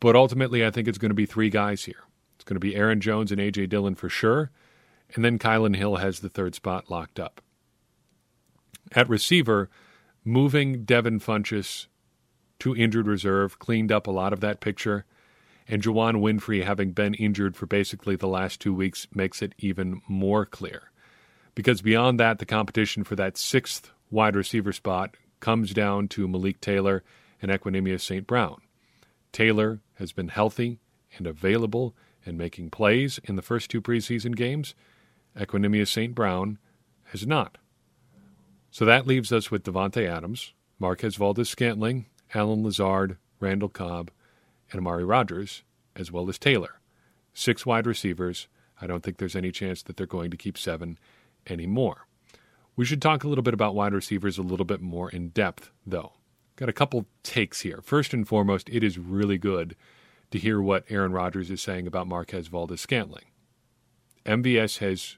But 0.00 0.16
ultimately, 0.16 0.64
I 0.64 0.70
think 0.70 0.88
it's 0.88 0.98
going 0.98 1.10
to 1.10 1.14
be 1.14 1.26
three 1.26 1.50
guys 1.50 1.84
here. 1.84 2.04
It's 2.34 2.44
going 2.44 2.56
to 2.56 2.60
be 2.60 2.76
Aaron 2.76 3.00
Jones 3.00 3.32
and 3.32 3.40
A.J. 3.40 3.66
Dillon 3.66 3.94
for 3.94 4.08
sure. 4.08 4.50
And 5.14 5.24
then 5.24 5.38
Kylin 5.38 5.76
Hill 5.76 5.96
has 5.96 6.20
the 6.20 6.28
third 6.28 6.54
spot 6.54 6.90
locked 6.90 7.20
up. 7.20 7.40
At 8.92 9.08
receiver, 9.08 9.70
moving 10.24 10.84
Devin 10.84 11.20
Funchess 11.20 11.86
to 12.60 12.76
injured 12.76 13.06
reserve 13.06 13.58
cleaned 13.58 13.92
up 13.92 14.06
a 14.06 14.12
lot 14.12 14.32
of 14.32 14.40
that 14.40 14.60
picture. 14.60 15.04
And 15.66 15.82
Juwann 15.82 16.20
Winfree, 16.20 16.64
having 16.64 16.92
been 16.92 17.14
injured 17.14 17.56
for 17.56 17.66
basically 17.66 18.16
the 18.16 18.28
last 18.28 18.60
two 18.60 18.74
weeks, 18.74 19.06
makes 19.14 19.40
it 19.40 19.54
even 19.58 20.02
more 20.08 20.44
clear. 20.44 20.90
Because 21.54 21.82
beyond 21.82 22.20
that, 22.20 22.38
the 22.38 22.46
competition 22.46 23.04
for 23.04 23.16
that 23.16 23.38
sixth 23.38 23.90
wide 24.10 24.36
receiver 24.36 24.72
spot 24.72 25.16
comes 25.40 25.72
down 25.72 26.08
to 26.08 26.28
Malik 26.28 26.60
Taylor 26.60 27.02
and 27.40 27.50
Equanimeous 27.50 28.02
St. 28.02 28.26
Brown. 28.26 28.60
Taylor 29.32 29.80
has 29.94 30.12
been 30.12 30.28
healthy 30.28 30.78
and 31.16 31.26
available 31.26 31.94
and 32.26 32.38
making 32.38 32.70
plays 32.70 33.18
in 33.24 33.36
the 33.36 33.42
first 33.42 33.70
two 33.70 33.80
preseason 33.80 34.34
games. 34.34 34.74
Equanimeous 35.38 35.88
St. 35.88 36.14
Brown 36.14 36.58
has 37.06 37.26
not. 37.26 37.58
So 38.70 38.84
that 38.84 39.06
leaves 39.06 39.32
us 39.32 39.50
with 39.50 39.64
Davante 39.64 40.08
Adams, 40.08 40.52
Marquez 40.78 41.16
Valdes 41.16 41.48
Scantling, 41.48 42.06
Allen 42.34 42.64
Lazard, 42.64 43.18
Randall 43.40 43.68
Cobb, 43.68 44.10
and 44.70 44.78
Amari 44.78 45.04
Rodgers, 45.04 45.62
as 45.94 46.10
well 46.10 46.28
as 46.28 46.38
Taylor. 46.38 46.80
Six 47.32 47.64
wide 47.64 47.86
receivers. 47.86 48.48
I 48.80 48.86
don't 48.86 49.02
think 49.02 49.18
there's 49.18 49.36
any 49.36 49.52
chance 49.52 49.82
that 49.82 49.96
they're 49.96 50.06
going 50.06 50.30
to 50.30 50.36
keep 50.36 50.58
seven 50.58 50.98
anymore. 51.46 52.06
We 52.76 52.84
should 52.84 53.02
talk 53.02 53.22
a 53.22 53.28
little 53.28 53.42
bit 53.42 53.54
about 53.54 53.74
wide 53.74 53.94
receivers 53.94 54.38
a 54.38 54.42
little 54.42 54.66
bit 54.66 54.80
more 54.80 55.08
in 55.08 55.28
depth, 55.28 55.70
though. 55.86 56.14
Got 56.56 56.68
a 56.68 56.72
couple 56.72 57.06
takes 57.22 57.60
here. 57.60 57.80
First 57.82 58.12
and 58.12 58.26
foremost, 58.26 58.68
it 58.68 58.82
is 58.82 58.98
really 58.98 59.38
good 59.38 59.76
to 60.34 60.40
hear 60.40 60.60
what 60.60 60.84
Aaron 60.88 61.12
Rodgers 61.12 61.48
is 61.48 61.62
saying 61.62 61.86
about 61.86 62.08
Marquez 62.08 62.48
Valdes 62.48 62.80
Scantling. 62.80 63.26
MVS 64.26 64.78
has 64.78 65.16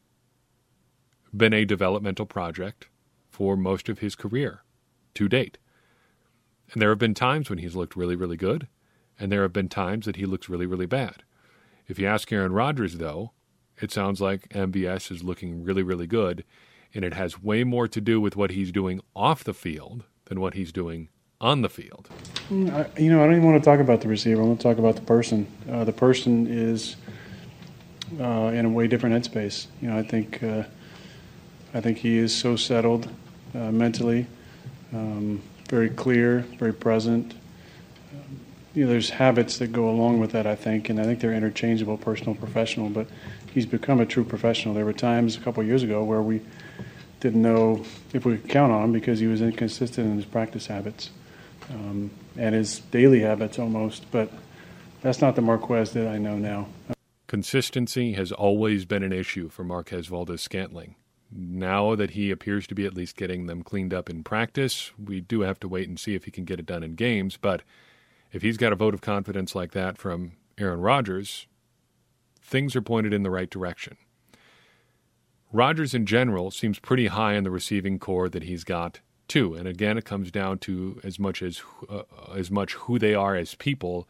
been 1.34 1.54
a 1.54 1.64
developmental 1.64 2.26
project 2.26 2.88
for 3.30 3.56
most 3.56 3.88
of 3.88 4.00
his 4.00 4.14
career 4.14 4.62
to 5.14 5.26
date. 5.26 5.56
And 6.70 6.82
there 6.82 6.90
have 6.90 6.98
been 6.98 7.14
times 7.14 7.48
when 7.48 7.60
he's 7.60 7.74
looked 7.74 7.96
really, 7.96 8.14
really 8.14 8.36
good, 8.36 8.68
and 9.18 9.32
there 9.32 9.40
have 9.40 9.54
been 9.54 9.70
times 9.70 10.04
that 10.04 10.16
he 10.16 10.26
looks 10.26 10.50
really, 10.50 10.66
really 10.66 10.84
bad. 10.84 11.22
If 11.88 11.98
you 11.98 12.06
ask 12.06 12.30
Aaron 12.30 12.52
Rodgers, 12.52 12.98
though, 12.98 13.32
it 13.80 13.90
sounds 13.90 14.20
like 14.20 14.50
MVS 14.50 15.10
is 15.10 15.24
looking 15.24 15.64
really, 15.64 15.82
really 15.82 16.06
good, 16.06 16.44
and 16.92 17.06
it 17.06 17.14
has 17.14 17.42
way 17.42 17.64
more 17.64 17.88
to 17.88 18.02
do 18.02 18.20
with 18.20 18.36
what 18.36 18.50
he's 18.50 18.70
doing 18.70 19.00
off 19.14 19.44
the 19.44 19.54
field 19.54 20.04
than 20.26 20.40
what 20.40 20.52
he's 20.52 20.72
doing 20.72 21.08
on 21.40 21.62
the 21.62 21.68
field. 21.68 22.08
Mm, 22.50 22.98
you 22.98 23.10
know, 23.10 23.22
I 23.22 23.26
don't 23.26 23.34
even 23.34 23.44
want 23.44 23.62
to 23.62 23.64
talk 23.64 23.80
about 23.80 24.00
the 24.00 24.08
receiver. 24.08 24.40
I 24.40 24.44
want 24.44 24.60
to 24.60 24.62
talk 24.62 24.78
about 24.78 24.96
the 24.96 25.02
person. 25.02 25.46
Uh, 25.70 25.84
the 25.84 25.92
person 25.92 26.46
is 26.46 26.96
uh, 28.20 28.50
in 28.54 28.64
a 28.64 28.68
way 28.68 28.86
different 28.86 29.14
headspace. 29.14 29.66
You 29.82 29.88
know, 29.88 29.98
I 29.98 30.02
think 30.02 30.42
uh, 30.42 30.64
I 31.74 31.80
think 31.80 31.98
he 31.98 32.18
is 32.18 32.34
so 32.34 32.56
settled 32.56 33.08
uh, 33.54 33.70
mentally, 33.70 34.26
um, 34.92 35.42
very 35.68 35.90
clear, 35.90 36.40
very 36.58 36.72
present. 36.72 37.34
You 38.74 38.84
know, 38.84 38.90
there's 38.90 39.10
habits 39.10 39.58
that 39.58 39.72
go 39.72 39.88
along 39.88 40.20
with 40.20 40.32
that. 40.32 40.46
I 40.46 40.54
think, 40.54 40.88
and 40.88 41.00
I 41.00 41.04
think 41.04 41.20
they're 41.20 41.34
interchangeable, 41.34 41.96
personal, 41.96 42.34
professional. 42.34 42.90
But 42.90 43.08
he's 43.52 43.66
become 43.66 44.00
a 44.00 44.06
true 44.06 44.24
professional. 44.24 44.74
There 44.74 44.84
were 44.84 44.92
times 44.92 45.36
a 45.36 45.40
couple 45.40 45.62
years 45.64 45.82
ago 45.82 46.04
where 46.04 46.22
we 46.22 46.42
didn't 47.20 47.42
know 47.42 47.84
if 48.12 48.24
we 48.24 48.36
could 48.36 48.48
count 48.48 48.72
on 48.72 48.84
him 48.84 48.92
because 48.92 49.18
he 49.18 49.26
was 49.26 49.42
inconsistent 49.42 50.06
in 50.06 50.16
his 50.16 50.26
practice 50.26 50.66
habits 50.66 51.10
um, 51.70 52.10
and 52.36 52.54
his 52.54 52.80
daily 52.90 53.20
habits 53.20 53.58
almost. 53.58 54.10
But 54.10 54.30
that's 55.02 55.20
not 55.20 55.36
the 55.36 55.42
Marquez 55.42 55.92
that 55.92 56.08
I 56.08 56.18
know 56.18 56.36
now. 56.36 56.68
Consistency 57.26 58.12
has 58.12 58.30
always 58.30 58.84
been 58.84 59.02
an 59.02 59.12
issue 59.12 59.48
for 59.48 59.64
Marquez 59.64 60.06
Valdes 60.06 60.42
Scantling. 60.42 60.94
Now 61.30 61.96
that 61.96 62.10
he 62.10 62.30
appears 62.30 62.68
to 62.68 62.74
be 62.74 62.86
at 62.86 62.94
least 62.94 63.16
getting 63.16 63.46
them 63.46 63.62
cleaned 63.62 63.92
up 63.92 64.08
in 64.08 64.22
practice, 64.22 64.92
we 65.02 65.20
do 65.20 65.40
have 65.40 65.58
to 65.60 65.68
wait 65.68 65.88
and 65.88 65.98
see 65.98 66.14
if 66.14 66.24
he 66.24 66.30
can 66.30 66.44
get 66.44 66.60
it 66.60 66.66
done 66.66 66.84
in 66.84 66.94
games. 66.94 67.36
But 67.36 67.62
if 68.32 68.42
he's 68.42 68.56
got 68.56 68.72
a 68.72 68.76
vote 68.76 68.94
of 68.94 69.00
confidence 69.00 69.54
like 69.54 69.72
that 69.72 69.98
from 69.98 70.32
Aaron 70.56 70.80
Rodgers, 70.80 71.48
things 72.40 72.76
are 72.76 72.82
pointed 72.82 73.12
in 73.12 73.24
the 73.24 73.30
right 73.30 73.50
direction. 73.50 73.96
Rodgers 75.52 75.94
in 75.94 76.06
general 76.06 76.50
seems 76.50 76.78
pretty 76.78 77.08
high 77.08 77.34
in 77.34 77.44
the 77.44 77.50
receiving 77.50 77.98
corps 77.98 78.28
that 78.28 78.44
he's 78.44 78.62
got 78.62 79.00
too, 79.28 79.54
and 79.54 79.66
again, 79.66 79.98
it 79.98 80.04
comes 80.04 80.30
down 80.30 80.58
to 80.60 81.00
as 81.04 81.18
much 81.18 81.42
as 81.42 81.62
uh, 81.88 82.02
as 82.34 82.50
much 82.50 82.74
who 82.74 82.98
they 82.98 83.14
are 83.14 83.36
as 83.36 83.54
people 83.54 84.08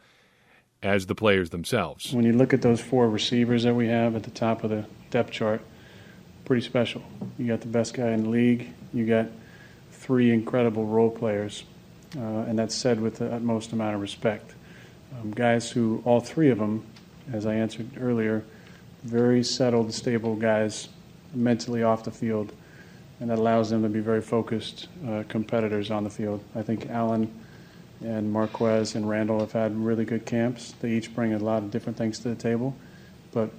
as 0.83 1.07
the 1.07 1.15
players 1.15 1.49
themselves. 1.49 2.13
When 2.13 2.25
you 2.25 2.33
look 2.33 2.53
at 2.53 2.61
those 2.61 2.79
four 2.79 3.09
receivers 3.09 3.63
that 3.63 3.73
we 3.73 3.87
have 3.87 4.15
at 4.15 4.23
the 4.23 4.31
top 4.31 4.63
of 4.63 4.69
the 4.69 4.85
depth 5.09 5.31
chart, 5.31 5.61
pretty 6.45 6.61
special. 6.61 7.03
You 7.37 7.47
got 7.47 7.61
the 7.61 7.67
best 7.67 7.93
guy 7.93 8.11
in 8.11 8.23
the 8.23 8.29
league. 8.29 8.69
You 8.93 9.05
got 9.05 9.27
three 9.91 10.31
incredible 10.31 10.85
role 10.85 11.09
players, 11.09 11.63
uh, 12.15 12.21
and 12.21 12.57
that's 12.57 12.75
said 12.75 13.01
with 13.01 13.17
the 13.17 13.33
utmost 13.33 13.73
amount 13.73 13.95
of 13.95 14.01
respect. 14.01 14.53
Um, 15.19 15.31
guys 15.31 15.71
who, 15.71 16.01
all 16.05 16.19
three 16.19 16.49
of 16.49 16.59
them, 16.59 16.85
as 17.33 17.45
I 17.45 17.55
answered 17.55 17.89
earlier, 17.99 18.45
very 19.03 19.43
settled, 19.43 19.93
stable 19.93 20.35
guys, 20.35 20.89
mentally 21.33 21.83
off 21.83 22.03
the 22.03 22.11
field, 22.11 22.53
and 23.19 23.29
that 23.29 23.39
allows 23.39 23.69
them 23.69 23.83
to 23.83 23.89
be 23.89 23.99
very 23.99 24.21
focused 24.21 24.87
uh, 25.07 25.23
competitors 25.27 25.89
on 25.91 26.03
the 26.03 26.09
field. 26.09 26.43
I 26.55 26.61
think 26.61 26.89
Allen 26.89 27.33
and 28.03 28.31
Marquez 28.31 28.95
and 28.95 29.09
Randall 29.09 29.39
have 29.39 29.51
had 29.51 29.75
really 29.75 30.05
good 30.05 30.25
camps. 30.25 30.73
They 30.79 30.91
each 30.91 31.15
bring 31.15 31.33
a 31.33 31.39
lot 31.39 31.63
of 31.63 31.71
different 31.71 31.97
things 31.97 32.19
to 32.19 32.29
the 32.29 32.35
table, 32.35 32.75
but 33.31 33.49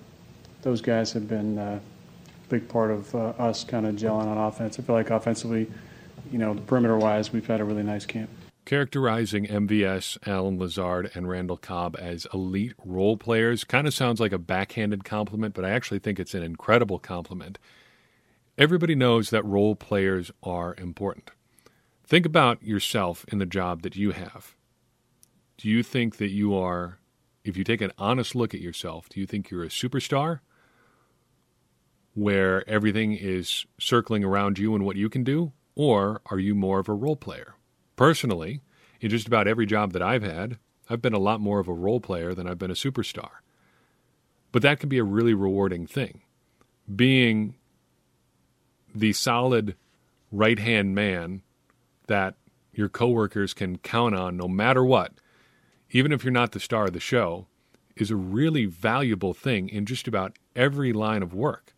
those 0.63 0.81
guys 0.81 1.13
have 1.13 1.29
been 1.29 1.59
uh, 1.59 1.81
a 1.81 2.49
big 2.49 2.69
part 2.69 2.91
of 2.91 3.15
uh, 3.15 3.29
us 3.39 3.65
kind 3.65 3.87
of 3.87 3.97
gelling 3.97 4.27
on 4.27 4.39
offense. 4.39 4.79
I 4.79 4.83
feel 4.83 4.95
like 4.95 5.11
offensively, 5.11 5.71
you 6.31 6.39
know, 6.39 6.55
perimeter 6.67 6.97
wise, 6.97 7.33
we've 7.33 7.47
had 7.47 7.61
a 7.61 7.65
really 7.65 7.83
nice 7.83 8.07
camp. 8.07 8.31
Characterizing 8.65 9.47
MVS, 9.47 10.19
Allen 10.29 10.59
Lazard, 10.59 11.11
and 11.15 11.27
Randall 11.27 11.57
Cobb 11.57 11.97
as 11.99 12.27
elite 12.35 12.75
role 12.85 13.17
players 13.17 13.65
kind 13.65 13.87
of 13.87 13.95
sounds 13.95 14.21
like 14.21 14.33
a 14.33 14.39
backhanded 14.39 15.05
compliment, 15.05 15.55
but 15.55 15.65
I 15.65 15.71
actually 15.71 16.01
think 16.01 16.21
it's 16.21 16.35
an 16.35 16.43
incredible 16.43 16.99
compliment. 16.99 17.59
Everybody 18.59 18.97
knows 18.97 19.31
that 19.31 19.45
role 19.45 19.77
players 19.77 20.33
are 20.43 20.75
important. 20.79 21.31
Think 22.05 22.27
about 22.27 22.61
yourself 22.61 23.25
in 23.29 23.39
the 23.39 23.47
job 23.47 23.83
that 23.83 23.95
you 23.95 24.11
have. 24.11 24.57
Do 25.59 25.69
you 25.69 25.85
think 25.85 26.17
that 26.17 26.31
you 26.31 26.57
are, 26.57 26.99
if 27.45 27.57
you 27.57 27.63
take 27.63 27.81
an 27.81 27.93
honest 27.99 28.35
look 28.35 28.55
at 28.55 28.61
yourself, 28.61 29.09
do 29.09 29.21
you 29.21 29.27
think 29.27 29.49
you're 29.49 29.63
a 29.63 29.69
superstar 29.69 30.41
where 32.15 32.69
everything 32.69 33.13
is 33.13 33.65
circling 33.79 34.25
around 34.25 34.59
you 34.59 34.75
and 34.75 34.85
what 34.85 34.97
you 34.97 35.09
can 35.09 35.23
do? 35.23 35.53
Or 35.77 36.21
are 36.27 36.41
you 36.41 36.57
more 36.57 36.81
of 36.81 36.89
a 36.89 36.95
role 36.95 37.15
player? 37.15 37.55
Personally, 37.95 38.63
in 39.01 39.11
just 39.11 39.29
about 39.29 39.47
every 39.47 39.67
job 39.67 39.93
that 39.93 40.03
I've 40.03 40.25
had, 40.25 40.59
I've 40.91 41.01
been 41.01 41.15
a 41.15 41.21
lot 41.21 41.41
more 41.41 41.61
of 41.61 41.69
a 41.69 41.73
role 41.73 42.01
player 42.01 42.35
than 42.35 42.49
I've 42.49 42.59
been 42.59 42.73
a 42.73 42.75
superstar. 42.75 43.31
But 44.51 44.63
that 44.63 44.81
can 44.81 44.89
be 44.89 44.99
a 44.99 45.05
really 45.05 45.35
rewarding 45.35 45.87
thing. 45.87 46.23
Being 46.93 47.55
the 48.95 49.13
solid 49.13 49.77
right 50.31 50.59
hand 50.59 50.95
man 50.95 51.43
that 52.07 52.35
your 52.73 52.89
coworkers 52.89 53.55
can 53.55 53.79
count 53.79 54.15
on 54.15 54.37
no 54.37 54.49
matter 54.49 54.85
what, 54.85 55.13
even 55.91 56.13
if 56.13 56.25
you're 56.25 56.33
not 56.33 56.53
the 56.53 56.61
star 56.61 56.87
of 56.87 56.93
the 56.93 57.01
show, 57.01 57.47
is 57.97 58.11
a 58.11 58.17
really 58.17 58.67
valuable 58.67 59.35
thing 59.35 59.69
in 59.69 59.87
just 59.87 60.07
about 60.07 60.39
every 60.55 60.93
line 60.93 61.23
of 61.23 61.35
work. 61.35 61.75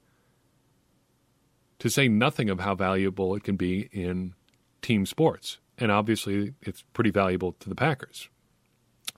To 1.78 1.88
say 1.88 2.08
nothing 2.08 2.50
of 2.50 2.60
how 2.60 2.74
valuable 2.74 3.34
it 3.34 3.42
can 3.42 3.56
be 3.56 3.88
in 3.92 4.34
team 4.82 5.06
sports. 5.06 5.58
And 5.78 5.90
obviously, 5.90 6.52
it's 6.60 6.84
pretty 6.92 7.10
valuable 7.10 7.52
to 7.52 7.68
the 7.68 7.74
Packers. 7.74 8.28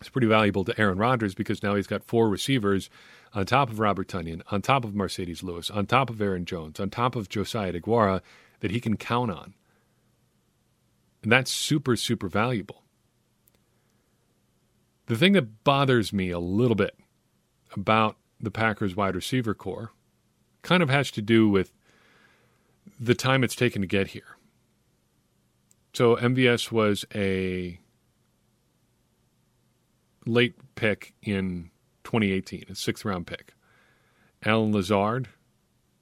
It's 0.03 0.11
pretty 0.11 0.27
valuable 0.27 0.65
to 0.65 0.81
Aaron 0.81 0.99
Rodgers 0.99 1.33
because 1.33 1.63
now 1.63 1.77
he's 1.77 1.87
got 1.87 2.03
four 2.03 2.29
receivers 2.29 2.91
on 3.35 3.47
top 3.47 3.71
of 3.71 3.79
Robert 3.79 4.09
Tonyan, 4.09 4.43
on 4.51 4.61
top 4.61 4.85
of 4.85 4.95
Marcedes 4.95 5.45
Lewis, 5.45 5.71
on 5.71 5.87
top 5.87 6.11
of 6.11 6.21
Aaron 6.21 6.45
Jones, 6.45 6.81
on 6.81 6.91
top 6.91 7.15
of 7.15 7.29
Josiah 7.29 7.73
DeGuara 7.73 8.21
that 8.61 8.73
he 8.73 8.81
can 8.81 8.97
count 8.97 9.31
on. 9.31 9.55
And 11.23 11.31
that's 11.31 11.53
super, 11.53 11.95
super 11.95 12.29
valuable. 12.29 12.83
The 15.07 15.17
thing 15.17 15.35
that 15.35 15.63
bothers 15.63 16.13
me 16.13 16.31
a 16.31 16.41
little 16.41 16.75
bit 16.75 16.97
about 17.77 18.17
the 18.41 18.51
Packers 18.51 18.97
wide 18.97 19.15
receiver 19.15 19.55
corps 19.55 19.93
kind 20.63 20.83
of 20.83 20.91
has 20.91 21.13
to 21.13 21.23
do 21.23 21.49
with 21.49 21.73
the 22.99 23.15
time 23.15 23.45
it's 23.45 23.55
taken 23.55 23.83
to 23.83 23.87
get 23.87 24.09
here. 24.09 24.37
So 25.93 26.17
MVS 26.17 26.73
was 26.73 27.05
a 27.15 27.79
late 30.27 30.55
pick 30.75 31.15
in 31.23 31.71
2018, 32.05 32.65
a 32.71 32.75
sixth 32.75 33.05
round 33.05 33.27
pick. 33.27 33.55
Allen 34.45 34.73
Lazard, 34.73 35.29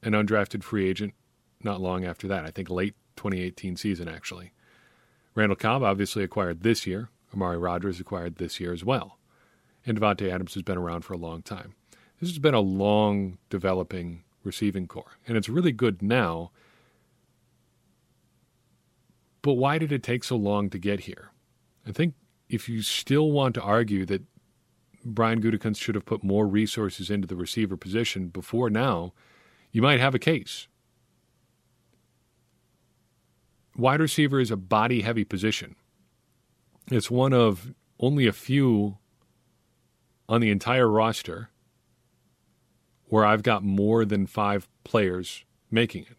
an 0.03 0.13
undrafted 0.13 0.63
free 0.63 0.89
agent, 0.89 1.15
not 1.63 1.81
long 1.81 2.05
after 2.05 2.27
that. 2.29 2.45
I 2.45 2.51
think 2.51 2.71
late 2.71 2.95
2018 3.17 3.77
season, 3.77 4.09
actually. 4.09 4.53
Randall 5.35 5.57
Cobb 5.57 5.83
obviously 5.83 6.25
acquired 6.25 6.63
this 6.63 6.87
year. 6.87 7.11
Amari 7.35 7.59
Rodgers 7.59 8.01
acquired 8.01 8.37
this 8.37 8.59
year 8.59 8.73
as 8.73 8.85
well. 8.85 9.19
And 9.87 9.99
Davante 9.99 10.31
Adams 10.31 10.55
has 10.55 10.63
been 10.63 10.79
around 10.79 11.03
for 11.03 11.15
a 11.15 11.19
long 11.19 11.43
time. 11.43 11.75
This 12.21 12.31
has 12.31 12.39
been 12.39 12.55
a 12.55 12.61
long 12.61 13.39
developing 13.49 14.25
receiving 14.43 14.87
corps, 14.87 15.19
and 15.27 15.37
it's 15.37 15.49
really 15.49 15.73
good 15.73 16.03
now. 16.03 16.51
But 19.43 19.55
why 19.55 19.79
did 19.79 19.93
it 19.93 20.03
take 20.03 20.25
so 20.25 20.37
long 20.37 20.69
to 20.71 20.79
get 20.79 21.01
here? 21.01 21.31
I 21.87 21.93
think 21.93 22.15
if 22.51 22.69
you 22.69 22.83
still 22.83 23.31
want 23.31 23.55
to 23.55 23.63
argue 23.63 24.05
that 24.07 24.23
Brian 25.05 25.41
Gutekunst 25.41 25.81
should 25.81 25.95
have 25.95 26.05
put 26.05 26.23
more 26.23 26.47
resources 26.47 27.11
into 27.11 27.27
the 27.27 27.37
receiver 27.37 27.77
position 27.77 28.29
before 28.29 28.69
now, 28.69 29.13
you 29.73 29.81
might 29.81 30.01
have 30.01 30.15
a 30.15 30.19
case. 30.19 30.69
wide 33.81 34.01
receiver 34.01 34.39
is 34.39 34.51
a 34.51 34.57
body 34.57 35.01
heavy 35.01 35.25
position. 35.25 35.75
It's 36.91 37.11
one 37.11 37.33
of 37.33 37.73
only 37.99 38.27
a 38.27 38.33
few 38.33 38.99
on 40.29 40.41
the 40.41 40.51
entire 40.51 40.89
roster 40.89 41.51
where 43.07 43.25
I've 43.25 43.43
got 43.43 43.65
more 43.65 44.05
than 44.05 44.27
five 44.27 44.69
players 44.85 45.45
making 45.71 46.05
it. 46.05 46.17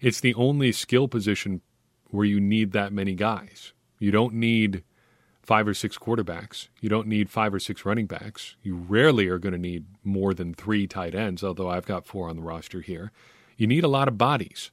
It's 0.00 0.20
the 0.20 0.34
only 0.34 0.72
skill 0.72 1.08
position 1.08 1.62
where 2.10 2.24
you 2.24 2.40
need 2.40 2.72
that 2.72 2.92
many 2.92 3.14
guys. 3.14 3.72
You 3.98 4.10
don't 4.10 4.34
need 4.34 4.82
five 5.42 5.66
or 5.66 5.74
six 5.74 5.98
quarterbacks. 5.98 6.68
You 6.80 6.88
don't 6.88 7.08
need 7.08 7.28
five 7.28 7.52
or 7.52 7.58
six 7.58 7.84
running 7.84 8.06
backs. 8.06 8.56
You 8.62 8.76
rarely 8.76 9.28
are 9.28 9.38
going 9.38 9.52
to 9.52 9.58
need 9.58 9.86
more 10.04 10.34
than 10.34 10.54
three 10.54 10.86
tight 10.86 11.14
ends, 11.14 11.42
although 11.42 11.68
I've 11.68 11.86
got 11.86 12.06
four 12.06 12.28
on 12.28 12.36
the 12.36 12.42
roster 12.42 12.80
here. 12.80 13.10
You 13.56 13.66
need 13.66 13.84
a 13.84 13.88
lot 13.88 14.08
of 14.08 14.16
bodies. 14.16 14.70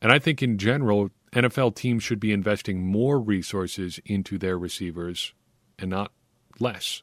And 0.00 0.10
I 0.10 0.18
think 0.18 0.42
in 0.42 0.58
general, 0.58 1.10
NFL 1.32 1.74
teams 1.74 2.02
should 2.02 2.20
be 2.20 2.32
investing 2.32 2.84
more 2.84 3.20
resources 3.20 4.00
into 4.06 4.38
their 4.38 4.58
receivers 4.58 5.34
and 5.78 5.90
not 5.90 6.12
less. 6.58 7.02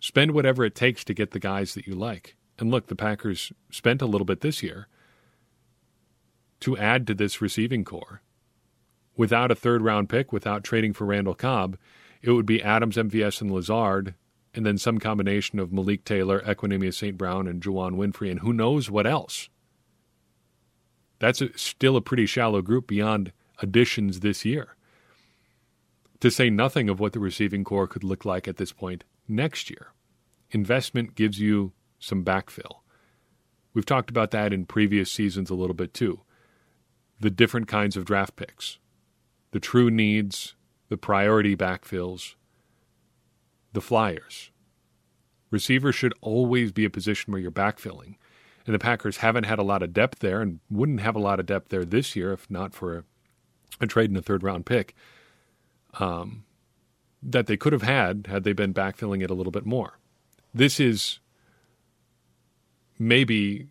Spend 0.00 0.32
whatever 0.32 0.64
it 0.64 0.74
takes 0.74 1.04
to 1.04 1.14
get 1.14 1.30
the 1.30 1.38
guys 1.38 1.74
that 1.74 1.86
you 1.86 1.94
like. 1.94 2.36
And 2.58 2.70
look, 2.70 2.88
the 2.88 2.96
Packers 2.96 3.52
spent 3.70 4.02
a 4.02 4.06
little 4.06 4.24
bit 4.24 4.40
this 4.40 4.62
year 4.62 4.88
to 6.60 6.76
add 6.76 7.06
to 7.06 7.14
this 7.14 7.40
receiving 7.40 7.84
corps. 7.84 8.22
Without 9.16 9.50
a 9.50 9.54
third 9.54 9.82
round 9.82 10.08
pick, 10.08 10.32
without 10.32 10.64
trading 10.64 10.92
for 10.92 11.06
Randall 11.06 11.34
Cobb, 11.34 11.76
it 12.22 12.30
would 12.30 12.46
be 12.46 12.62
Adams, 12.62 12.96
MVS, 12.96 13.40
and 13.40 13.50
Lazard, 13.50 14.14
and 14.54 14.64
then 14.64 14.78
some 14.78 14.98
combination 14.98 15.58
of 15.58 15.72
Malik 15.72 16.04
Taylor, 16.04 16.40
Equanimeous 16.40 16.94
St. 16.94 17.16
Brown, 17.16 17.46
and 17.46 17.62
Juwann 17.62 17.96
Winfree, 17.96 18.30
and 18.30 18.40
who 18.40 18.52
knows 18.52 18.90
what 18.90 19.06
else. 19.06 19.48
That's 21.18 21.40
a, 21.40 21.56
still 21.56 21.96
a 21.96 22.00
pretty 22.00 22.26
shallow 22.26 22.62
group 22.62 22.86
beyond 22.86 23.32
additions 23.60 24.20
this 24.20 24.44
year. 24.44 24.76
To 26.20 26.30
say 26.30 26.50
nothing 26.50 26.88
of 26.88 27.00
what 27.00 27.12
the 27.12 27.20
receiving 27.20 27.64
corps 27.64 27.88
could 27.88 28.04
look 28.04 28.24
like 28.24 28.46
at 28.46 28.56
this 28.56 28.72
point 28.72 29.04
next 29.28 29.70
year. 29.70 29.92
Investment 30.50 31.14
gives 31.14 31.40
you 31.40 31.72
some 31.98 32.24
backfill. 32.24 32.80
We've 33.74 33.86
talked 33.86 34.10
about 34.10 34.32
that 34.32 34.52
in 34.52 34.66
previous 34.66 35.10
seasons 35.10 35.50
a 35.50 35.54
little 35.54 35.74
bit 35.74 35.94
too. 35.94 36.20
The 37.20 37.30
different 37.30 37.68
kinds 37.68 37.96
of 37.96 38.04
draft 38.04 38.36
picks, 38.36 38.78
the 39.52 39.60
true 39.60 39.90
needs, 39.90 40.54
the 40.88 40.96
priority 40.96 41.56
backfills, 41.56 42.34
the 43.72 43.80
flyers. 43.80 44.50
Receivers 45.50 45.94
should 45.94 46.14
always 46.20 46.72
be 46.72 46.84
a 46.84 46.90
position 46.90 47.32
where 47.32 47.40
you're 47.40 47.50
backfilling. 47.50 48.16
And 48.66 48.74
the 48.74 48.78
Packers 48.78 49.18
haven't 49.18 49.44
had 49.44 49.58
a 49.58 49.64
lot 49.64 49.82
of 49.82 49.92
depth 49.92 50.20
there 50.20 50.40
and 50.40 50.60
wouldn't 50.70 51.00
have 51.00 51.16
a 51.16 51.20
lot 51.20 51.40
of 51.40 51.46
depth 51.46 51.68
there 51.68 51.84
this 51.84 52.14
year 52.14 52.32
if 52.32 52.50
not 52.50 52.74
for 52.74 52.98
a, 52.98 53.04
a 53.80 53.86
trade 53.86 54.10
in 54.10 54.16
a 54.16 54.22
third 54.22 54.42
round 54.42 54.66
pick 54.66 54.94
um, 55.94 56.44
that 57.22 57.46
they 57.46 57.56
could 57.56 57.72
have 57.72 57.82
had 57.82 58.26
had 58.28 58.44
they 58.44 58.52
been 58.52 58.72
backfilling 58.72 59.22
it 59.22 59.30
a 59.30 59.34
little 59.34 59.50
bit 59.50 59.66
more. 59.66 59.98
This 60.54 60.78
is 60.78 61.18
maybe 62.98 63.68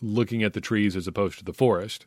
looking 0.00 0.42
at 0.42 0.52
the 0.52 0.60
trees 0.60 0.94
as 0.94 1.06
opposed 1.06 1.38
to 1.38 1.44
the 1.44 1.52
forest. 1.52 2.06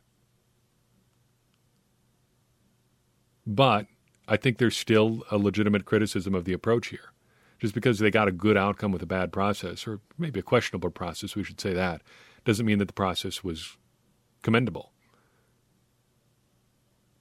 But 3.46 3.88
I 4.28 4.38
think 4.38 4.58
there's 4.58 4.78
still 4.78 5.24
a 5.32 5.38
legitimate 5.38 5.86
criticism 5.86 6.36
of 6.36 6.46
the 6.46 6.54
approach 6.54 6.88
here. 6.88 7.12
Just 7.60 7.74
because 7.74 8.00
they 8.00 8.10
got 8.10 8.28
a 8.28 8.32
good 8.32 8.58
outcome 8.58 8.92
with 8.92 9.04
a 9.04 9.08
bad 9.08 9.32
process, 9.32 9.86
or 9.86 10.00
maybe 10.18 10.40
a 10.40 10.44
questionable 10.44 10.90
process, 10.90 11.36
we 11.36 11.44
should 11.44 11.62
say 11.62 11.74
that, 11.74 12.02
doesn't 12.44 12.66
mean 12.66 12.80
that 12.80 12.88
the 12.88 12.94
process 12.94 13.44
was 13.44 13.78
commendable. 14.42 14.92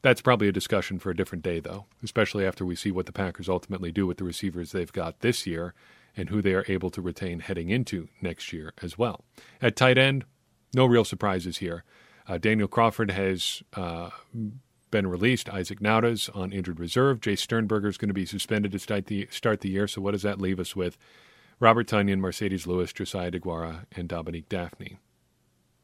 That's 0.02 0.22
probably 0.22 0.48
a 0.48 0.52
discussion 0.52 0.98
for 0.98 1.10
a 1.10 1.16
different 1.16 1.44
day, 1.44 1.60
though, 1.60 1.84
especially 2.02 2.46
after 2.46 2.64
we 2.64 2.74
see 2.74 2.90
what 2.90 3.04
the 3.04 3.12
Packers 3.12 3.50
ultimately 3.50 3.92
do 3.92 4.06
with 4.06 4.16
the 4.16 4.24
receivers 4.24 4.72
they've 4.72 4.90
got 4.90 5.20
this 5.20 5.46
year 5.46 5.74
and 6.16 6.30
who 6.30 6.40
they 6.40 6.54
are 6.54 6.64
able 6.68 6.90
to 6.90 7.02
retain 7.02 7.40
heading 7.40 7.68
into 7.68 8.08
next 8.22 8.50
year 8.52 8.72
as 8.82 8.96
well. 8.96 9.24
At 9.60 9.76
tight 9.76 9.98
end, 9.98 10.24
no 10.74 10.86
real 10.86 11.04
surprises 11.04 11.58
here. 11.58 11.84
Uh, 12.26 12.38
Daniel 12.38 12.68
Crawford 12.68 13.10
has 13.10 13.62
uh, 13.74 14.10
been 14.90 15.06
released. 15.06 15.48
Isaac 15.48 15.80
Nauta's 15.80 16.28
on 16.34 16.52
injured 16.52 16.80
reserve. 16.80 17.20
Jace 17.20 17.38
Sternberger 17.38 17.88
is 17.88 17.98
going 17.98 18.08
to 18.08 18.14
be 18.14 18.26
suspended 18.26 18.72
to 18.72 18.78
start 18.78 19.06
the 19.06 19.28
start 19.30 19.60
the 19.60 19.70
year. 19.70 19.86
So 19.86 20.00
what 20.00 20.12
does 20.12 20.22
that 20.22 20.40
leave 20.40 20.60
us 20.60 20.74
with? 20.74 20.96
Robert 21.58 21.86
Tonyan, 21.86 22.20
Marcedes 22.20 22.66
Lewis, 22.66 22.92
Josiah 22.92 23.30
DeGuara, 23.30 23.84
and 23.92 24.08
Dominique 24.08 24.48
Dafney. 24.48 24.96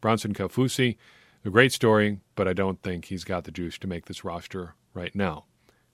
Bronson 0.01 0.33
Kaufusi, 0.33 0.97
a 1.45 1.51
great 1.51 1.73
story, 1.73 2.21
but 2.35 2.49
I 2.49 2.53
don't 2.53 2.83
think 2.83 3.07
he's 3.07 3.25
got 3.25 3.45
the 3.45 3.51
juice 3.51 3.79
to 3.79 3.87
make 3.87 4.07
this 4.07 4.25
roster 4.25 4.75
right 4.95 5.15
now. 5.15 5.45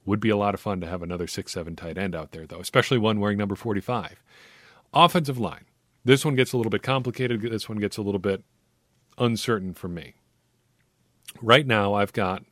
Would 0.04 0.20
be 0.20 0.30
a 0.30 0.36
lot 0.36 0.54
of 0.54 0.60
fun 0.60 0.80
to 0.80 0.86
have 0.86 1.02
another 1.02 1.26
six 1.26 1.52
seven 1.52 1.76
tight 1.76 1.98
end 1.98 2.14
out 2.14 2.32
there, 2.32 2.46
though, 2.46 2.60
especially 2.60 2.98
one 2.98 3.20
wearing 3.20 3.38
number 3.38 3.54
45. 3.54 4.22
Offensive 4.94 5.38
line. 5.38 5.64
This 6.04 6.24
one 6.24 6.34
gets 6.34 6.52
a 6.52 6.56
little 6.56 6.70
bit 6.70 6.82
complicated. 6.82 7.42
This 7.42 7.68
one 7.68 7.78
gets 7.78 7.96
a 7.96 8.02
little 8.02 8.18
bit 8.18 8.42
uncertain 9.18 9.74
for 9.74 9.88
me. 9.88 10.14
Right 11.40 11.66
now, 11.66 11.94
I've 11.94 12.12
got 12.12 12.44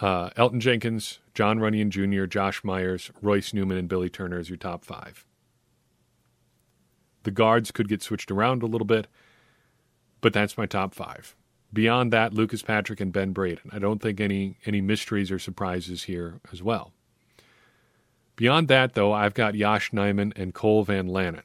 uh, 0.00 0.30
Elgton 0.30 0.60
Jenkins, 0.60 1.20
John 1.34 1.58
Runyan 1.58 1.88
Jr., 1.88 2.26
Josh 2.26 2.62
Myers, 2.62 3.10
Royce 3.22 3.54
Newman, 3.54 3.78
and 3.78 3.88
Billy 3.88 4.10
Turner 4.10 4.38
as 4.38 4.50
your 4.50 4.58
top 4.58 4.84
five. 4.84 5.26
The 7.22 7.30
guards 7.30 7.70
could 7.70 7.88
get 7.88 8.02
switched 8.02 8.30
around 8.30 8.62
a 8.62 8.66
little 8.66 8.86
bit, 8.86 9.08
but 10.20 10.32
that's 10.32 10.58
my 10.58 10.66
top 10.66 10.94
five. 10.94 11.34
Beyond 11.72 12.12
that, 12.12 12.32
Lucas 12.32 12.62
Patrick 12.62 13.00
and 13.00 13.12
Ben 13.12 13.32
Braden. 13.32 13.70
I 13.72 13.78
don't 13.78 14.00
think 14.00 14.20
any 14.20 14.58
any 14.64 14.80
mysteries 14.80 15.30
or 15.32 15.38
surprises 15.38 16.04
here 16.04 16.40
as 16.52 16.62
well. 16.62 16.92
Beyond 18.36 18.68
that, 18.68 18.94
though, 18.94 19.12
I've 19.12 19.34
got 19.34 19.54
Yosh 19.54 19.90
Nijman 19.90 20.32
and 20.36 20.54
Cole 20.54 20.84
Van 20.84 21.08
Lanen. 21.08 21.42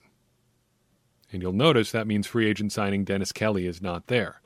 And 1.31 1.41
you'll 1.41 1.53
notice 1.53 1.91
that 1.91 2.07
means 2.07 2.27
free 2.27 2.47
agent 2.47 2.73
signing 2.73 3.05
Dennis 3.05 3.31
Kelly 3.31 3.65
is 3.65 3.81
not 3.81 4.07
there. 4.07 4.41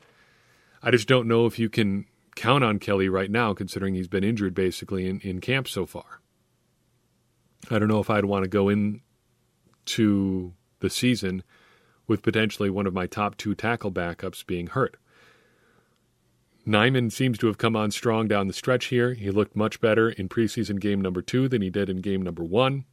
I 0.82 0.92
just 0.92 1.08
don't 1.08 1.28
know 1.28 1.48
if 1.48 1.58
you 1.58 1.70
can 1.70 2.06
count 2.36 2.64
on 2.64 2.80
Kelly 2.80 3.10
right 3.10 3.32
now, 3.32 3.54
considering 3.54 3.96
he's 3.96 4.08
been 4.08 4.24
injured 4.24 4.54
basically 4.54 5.08
in, 5.08 5.20
in 5.22 5.42
camp 5.42 5.68
so 5.68 5.86
far. 5.86 6.22
I 7.72 7.80
don't 7.80 7.88
know 7.88 8.00
if 8.00 8.10
I'd 8.10 8.26
want 8.26 8.44
to 8.44 8.50
go 8.50 8.70
in 8.70 9.02
to 9.86 10.54
the 10.80 10.90
season 10.90 11.44
with 12.08 12.22
potentially 12.22 12.70
one 12.70 12.86
of 12.86 12.94
my 12.94 13.08
top 13.08 13.38
two 13.38 13.56
tackle 13.56 13.92
backups 13.92 14.46
being 14.46 14.68
hurt. 14.68 14.98
Nijman 16.68 17.12
seems 17.12 17.38
to 17.40 17.48
have 17.48 17.58
come 17.58 17.76
on 17.76 17.92
strong 17.92 18.28
down 18.28 18.48
the 18.48 18.54
stretch 18.54 18.86
here. 18.86 19.14
He 19.14 19.30
looked 19.30 19.56
much 19.56 19.80
better 19.80 20.10
in 20.10 20.30
preseason 20.30 20.80
game 20.80 21.00
number 21.00 21.22
two 21.22 21.48
than 21.48 21.62
he 21.62 21.70
did 21.70 21.90
in 21.90 21.98
game 21.98 22.22
number 22.22 22.44
one. 22.44 22.86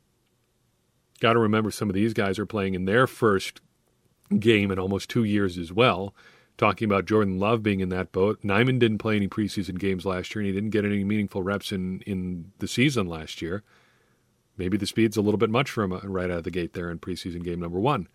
Got 1.21 1.35
to 1.35 1.39
remember 1.39 1.71
some 1.71 1.89
of 1.89 1.95
these 1.95 2.13
guys 2.13 2.39
are 2.39 2.47
playing 2.47 2.75
in 2.75 2.85
their 2.85 3.07
first 3.07 3.61
game 4.39 4.71
in 4.71 4.79
almost 4.79 5.09
two 5.09 5.25
years 5.25 5.59
as 5.59 5.73
well 5.73 6.15
talking 6.63 6.87
about 6.87 7.07
Jordan 7.07 7.41
Love 7.41 7.61
being 7.61 7.81
in 7.81 7.89
that 7.89 8.13
boat. 8.13 8.41
Nijman 8.43 8.79
didn't 8.79 8.99
play 8.99 9.17
any 9.17 9.27
preseason 9.27 9.81
games 9.81 10.07
last 10.07 10.33
year, 10.33 10.43
and 10.43 10.47
he 10.47 10.53
didn't 10.53 10.71
get 10.71 10.85
any 10.85 11.03
meaningful 11.03 11.43
reps 11.43 11.73
in, 11.73 12.03
in 12.03 12.53
the 12.61 12.69
season 12.69 13.09
last 13.09 13.43
year. 13.43 13.65
Maybe 14.57 14.77
the 14.77 14.87
speed's 14.87 15.17
a 15.17 15.23
little 15.23 15.39
bit 15.39 15.51
much 15.51 15.69
for 15.69 15.83
him 15.83 15.93
uh, 15.93 15.99
right 16.05 16.31
out 16.31 16.39
of 16.39 16.45
the 16.45 16.53
gate 16.53 16.75
there 16.75 16.89
in 16.89 17.01
preseason 17.01 17.43
game 17.43 17.59
number 17.59 17.81
one. 17.81 18.07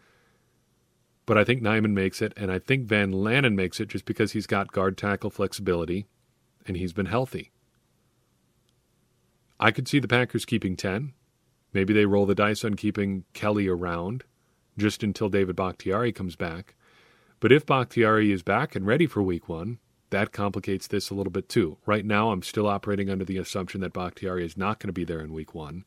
But 1.26 1.38
I 1.38 1.44
think 1.44 1.62
Nijman 1.62 1.92
makes 1.92 2.22
it, 2.22 2.32
and 2.38 2.50
I 2.50 2.58
think 2.58 2.86
Van 2.86 3.12
Lanen 3.12 3.54
makes 3.54 3.82
it 3.82 3.90
just 3.90 4.06
because 4.06 4.32
he's 4.32 4.48
got 4.48 4.72
guard 4.72 4.98
tackle 4.98 5.30
flexibility 5.30 6.06
and 6.66 6.78
he's 6.78 6.94
been 6.94 7.08
healthy. 7.08 7.52
I 9.60 9.72
could 9.72 9.90
see 9.90 10.00
the 10.00 10.08
Packers 10.08 10.46
keeping 10.46 10.78
10. 10.78 11.12
Maybe 11.74 11.94
they 11.94 12.06
roll 12.06 12.26
the 12.26 12.34
dice 12.34 12.64
on 12.64 12.76
keeping 12.76 13.26
Kelly 13.34 13.68
around 13.68 14.24
just 14.78 15.04
until 15.04 15.28
David 15.28 15.58
Bakhtiari 15.58 16.14
comes 16.14 16.38
back. 16.38 16.76
But 17.40 17.52
if 17.52 17.66
Bakhtiari 17.66 18.32
is 18.32 18.42
back 18.42 18.76
and 18.76 18.86
ready 18.86 19.06
for 19.06 19.22
week 19.22 19.48
one, 19.48 19.80
that 20.10 20.32
complicates 20.32 20.88
this 20.88 21.10
a 21.10 21.14
little 21.14 21.32
bit 21.32 21.50
too. 21.50 21.78
Right 21.86 22.06
now, 22.06 22.32
I'm 22.32 22.42
still 22.42 22.68
operating 22.68 23.10
under 23.10 23.26
the 23.26 23.38
assumption 23.38 23.82
that 23.82 23.94
Bakhtiari 23.94 24.46
is 24.46 24.58
not 24.58 24.80
going 24.80 24.88
to 24.88 24.94
be 24.94 25.04
there 25.04 25.20
in 25.20 25.34
week 25.34 25.54
one, 25.54 25.84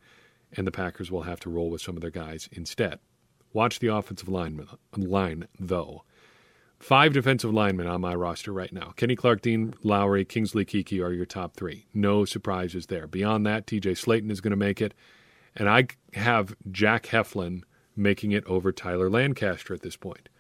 and 0.53 0.67
the 0.67 0.73
Packers 0.73 1.11
will 1.11 1.23
have 1.23 1.41
to 1.41 1.51
roll 1.51 1.71
with 1.71 1.81
some 1.81 1.97
of 1.97 2.03
their 2.03 2.11
guys 2.11 2.49
instead. 2.53 2.99
Watch 3.53 3.81
the 3.81 3.89
offensive 3.89 4.29
line, 4.29 4.65
line 4.97 5.49
though. 5.59 6.05
Five 6.79 7.13
defensive 7.13 7.53
linemen 7.53 7.87
on 7.87 8.01
my 8.01 8.15
roster 8.15 8.53
right 8.53 8.73
now. 8.73 8.93
Kenny 8.97 9.15
Clark, 9.15 9.43
Dean 9.43 9.75
Lowry, 9.83 10.25
Kingsley 10.25 10.65
Keke 10.65 11.05
are 11.05 11.13
your 11.13 11.27
top 11.27 11.55
three. 11.55 11.87
No 11.93 12.25
surprises 12.25 12.87
there. 12.87 13.07
Beyond 13.07 13.45
that, 13.47 13.67
TJ 13.67 13.99
Slaton 13.99 14.31
is 14.31 14.41
going 14.41 14.53
to 14.53 14.57
make 14.57 14.81
it. 14.81 14.95
And 15.55 15.69
I 15.69 15.89
have 16.15 16.55
Jack 16.71 17.07
Heflin 17.07 17.65
making 17.97 18.33
it 18.33 18.47
over 18.47 18.73
Tyler 18.73 19.11
Lancaster 19.11 19.75
at 19.75 19.83
this 19.83 19.97
point. 19.97 20.31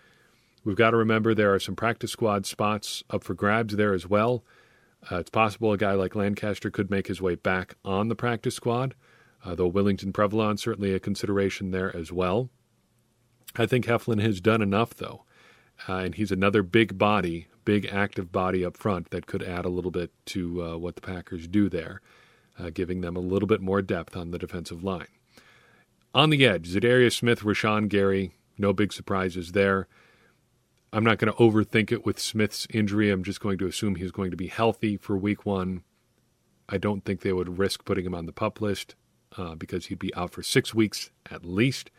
We've 0.64 0.77
got 0.77 0.90
to 0.90 0.96
remember 0.96 1.35
there 1.35 1.55
are 1.55 1.61
some 1.61 1.77
practice 1.77 2.12
squad 2.12 2.44
spots 2.44 3.03
up 3.09 3.25
for 3.25 3.35
grabs 3.35 3.77
there 3.77 3.94
as 3.94 4.07
well. 4.07 4.44
Uh, 5.11 5.16
it's 5.16 5.31
possible 5.31 5.73
a 5.73 5.79
guy 5.79 5.94
like 5.94 6.14
Lancaster 6.14 6.70
could 6.70 6.90
make 6.90 7.07
his 7.07 7.23
way 7.23 7.35
back 7.35 7.77
on 7.85 8.09
the 8.09 8.14
practice 8.14 8.55
squad, 8.55 8.94
uh, 9.44 9.55
though 9.55 9.70
Willington 9.70 10.12
Previlon 10.12 10.59
certainly 10.59 10.92
a 10.92 11.01
consideration 11.01 11.70
there 11.70 11.94
as 11.96 12.12
well. 12.12 12.51
I 13.57 13.66
think 13.66 13.87
Heflin 13.87 14.20
has 14.20 14.40
done 14.40 14.61
enough, 14.61 14.94
though, 14.94 15.25
uh, 15.88 15.94
and 15.94 16.14
he's 16.14 16.31
another 16.31 16.62
big 16.62 16.99
body, 16.99 17.49
big 17.64 17.87
active 17.90 18.31
body 18.31 18.64
up 18.64 18.77
front 18.77 19.11
that 19.11 19.27
could 19.27 19.42
add 19.42 19.64
a 19.64 19.70
little 19.70 19.90
bit 19.90 20.12
to 20.27 20.62
uh, 20.62 20.77
what 20.77 20.94
the 20.94 21.01
Packers 21.01 21.49
do 21.49 21.70
there, 21.70 22.03
uh, 22.59 22.68
giving 22.68 23.01
them 23.01 23.16
a 23.16 23.20
little 23.20 23.49
bit 23.49 23.62
more 23.62 23.81
depth 23.81 24.14
on 24.16 24.31
the 24.31 24.38
defensive 24.38 24.85
line. 24.85 25.09
On 26.14 26.29
the 26.29 26.44
edge, 26.44 26.68
Za'Darius 26.68 27.16
Smith, 27.16 27.40
Rashan 27.40 27.88
Gary, 27.88 28.33
no 28.59 28.73
big 28.73 28.92
surprises 28.92 29.53
there. 29.53 29.88
I'm 30.92 31.05
not 31.05 31.18
going 31.18 31.33
to 31.33 31.38
overthink 31.38 31.92
it 31.92 32.05
with 32.05 32.18
Smith's 32.18 32.66
injury. 32.70 33.11
I'm 33.11 33.22
just 33.22 33.40
going 33.40 33.59
to 33.59 33.66
assume 33.66 33.94
he's 33.94 34.11
going 34.11 34.31
to 34.31 34.37
be 34.37 34.48
healthy 34.48 34.96
for 34.96 35.16
week 35.16 35.46
one. 35.46 35.83
I 36.68 36.79
don't 36.79 37.05
think 37.05 37.20
they 37.20 37.33
would 37.33 37.59
risk 37.59 37.85
putting 37.85 38.05
him 38.05 38.14
on 38.14 38.26
the 38.26 38.33
pup 38.33 38.61
list 38.61 38.94
uh, 39.37 39.55
because 39.55 39.87
he'd 39.87 39.98
be 39.98 40.14
out 40.14 40.33
for 40.33 40.42
six 40.42 40.74
weeks 40.74 41.11
at 41.31 41.44
least. 41.44 41.90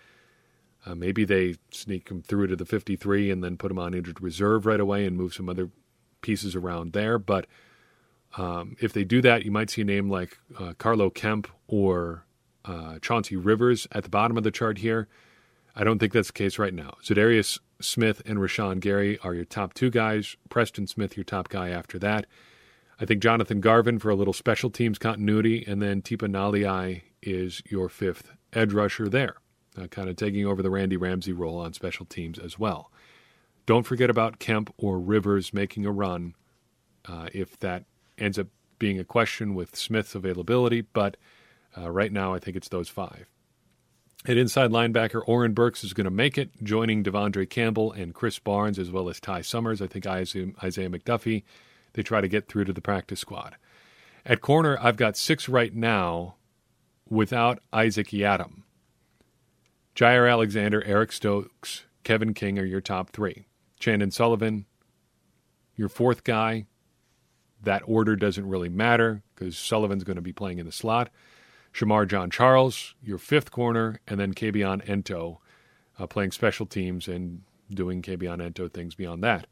Uh, 0.85 0.95
maybe 0.95 1.23
they 1.23 1.55
sneak 1.71 2.09
him 2.09 2.21
through 2.21 2.47
to 2.47 2.55
the 2.55 2.65
53 2.65 3.29
and 3.29 3.43
then 3.43 3.57
put 3.57 3.71
him 3.71 3.79
on 3.79 3.93
injured 3.93 4.21
reserve 4.21 4.65
right 4.65 4.79
away 4.79 5.05
and 5.05 5.15
move 5.15 5.33
some 5.33 5.47
other 5.47 5.69
pieces 6.21 6.55
around 6.55 6.93
there. 6.93 7.19
But 7.19 7.47
um, 8.37 8.75
if 8.79 8.91
they 8.93 9.03
do 9.03 9.21
that, 9.21 9.45
you 9.45 9.51
might 9.51 9.69
see 9.69 9.81
a 9.81 9.85
name 9.85 10.09
like 10.09 10.37
uh, 10.59 10.73
Carlo 10.77 11.09
Kemp 11.09 11.47
or 11.67 12.25
uh, 12.65 12.99
Chauncey 12.99 13.35
Rivers 13.35 13.87
at 13.91 14.03
the 14.03 14.09
bottom 14.09 14.37
of 14.37 14.43
the 14.43 14.51
chart 14.51 14.79
here. 14.79 15.07
I 15.75 15.83
don't 15.83 15.99
think 15.99 16.13
that's 16.13 16.27
the 16.27 16.33
case 16.33 16.59
right 16.59 16.73
now. 16.73 16.95
Za'Darius 17.03 17.59
Smith 17.83 18.21
and 18.25 18.39
Rashan 18.39 18.79
Gary 18.79 19.17
are 19.19 19.33
your 19.33 19.45
top 19.45 19.73
two 19.73 19.89
guys. 19.89 20.35
Preston 20.49 20.87
Smith, 20.87 21.17
your 21.17 21.23
top 21.23 21.49
guy 21.49 21.69
after 21.69 21.99
that. 21.99 22.25
I 22.99 23.05
think 23.05 23.21
Jonathan 23.21 23.61
Garvin 23.61 23.97
for 23.97 24.09
a 24.09 24.15
little 24.15 24.33
special 24.33 24.69
teams 24.69 24.99
continuity, 24.99 25.65
and 25.67 25.81
then 25.81 26.01
Tipa 26.01 26.31
Galeai 26.31 27.01
is 27.21 27.61
your 27.67 27.89
fifth 27.89 28.31
edge 28.53 28.73
rusher 28.73 29.09
there, 29.09 29.37
uh, 29.79 29.87
kind 29.87 30.09
of 30.09 30.15
taking 30.15 30.45
over 30.45 30.61
the 30.61 30.69
Randy 30.69 30.97
Ramsey 30.97 31.33
role 31.33 31.57
on 31.57 31.73
special 31.73 32.05
teams 32.05 32.37
as 32.37 32.59
well. 32.59 32.91
Don't 33.65 33.85
forget 33.85 34.09
about 34.09 34.39
Kemp 34.39 34.73
or 34.77 34.99
Rivers 34.99 35.53
making 35.53 35.85
a 35.85 35.91
run 35.91 36.35
uh, 37.05 37.29
if 37.33 37.57
that 37.59 37.85
ends 38.17 38.37
up 38.37 38.47
being 38.77 38.99
a 38.99 39.03
question 39.03 39.55
with 39.55 39.75
Smith's 39.75 40.15
availability, 40.15 40.81
but 40.81 41.17
uh, 41.77 41.89
right 41.89 42.11
now 42.11 42.33
I 42.33 42.39
think 42.39 42.57
it's 42.57 42.69
those 42.69 42.89
five. 42.89 43.27
At 44.27 44.37
inside 44.37 44.69
linebacker, 44.69 45.23
Oren 45.25 45.53
Burks 45.53 45.83
is 45.83 45.93
going 45.93 46.05
to 46.05 46.11
make 46.11 46.37
it, 46.37 46.51
joining 46.61 47.03
De'Vondre 47.03 47.49
Campbell 47.49 47.91
and 47.91 48.13
Krys 48.13 48.41
Barnes, 48.43 48.77
as 48.77 48.91
well 48.91 49.09
as 49.09 49.19
Ty 49.19 49.41
Summers. 49.41 49.81
I 49.81 49.87
think 49.87 50.05
Isaiah, 50.05 50.45
McDuffie, 50.55 51.43
they 51.93 52.03
try 52.03 52.21
to 52.21 52.27
get 52.27 52.47
through 52.47 52.65
to 52.65 52.73
the 52.73 52.81
practice 52.81 53.19
squad. 53.19 53.55
At 54.23 54.41
corner, 54.41 54.77
I've 54.79 54.97
got 54.97 55.17
six 55.17 55.49
right 55.49 55.73
now 55.73 56.35
without 57.09 57.63
Isaac 57.73 58.09
Yiadom. 58.09 58.61
Jaire 59.95 60.29
Alexander, 60.29 60.83
Eric 60.85 61.11
Stokes, 61.11 61.85
Kevin 62.03 62.35
King 62.35 62.59
are 62.59 62.63
your 62.63 62.79
top 62.79 63.09
three. 63.09 63.47
Chandon 63.79 64.11
Sullivan, 64.11 64.65
your 65.75 65.89
fourth 65.89 66.23
guy. 66.23 66.67
That 67.63 67.81
order 67.85 68.15
doesn't 68.15 68.47
really 68.47 68.69
matter 68.69 69.23
because 69.33 69.57
Sullivan's 69.57 70.03
going 70.03 70.15
to 70.15 70.21
be 70.21 70.33
playing 70.33 70.59
in 70.59 70.65
the 70.67 70.71
slot. 70.71 71.09
Shemar 71.73 72.07
Jean-Charles, 72.07 72.95
your 73.03 73.17
fifth 73.17 73.51
corner, 73.51 73.99
and 74.07 74.19
then 74.19 74.33
Kabion 74.33 74.85
Ento 74.85 75.37
uh, 75.97 76.07
playing 76.07 76.31
special 76.31 76.65
teams 76.65 77.07
and 77.07 77.41
doing 77.69 78.01
Kabion 78.01 78.39
Ento 78.39 78.71
things 78.71 78.95
beyond 78.95 79.23
that. 79.23 79.47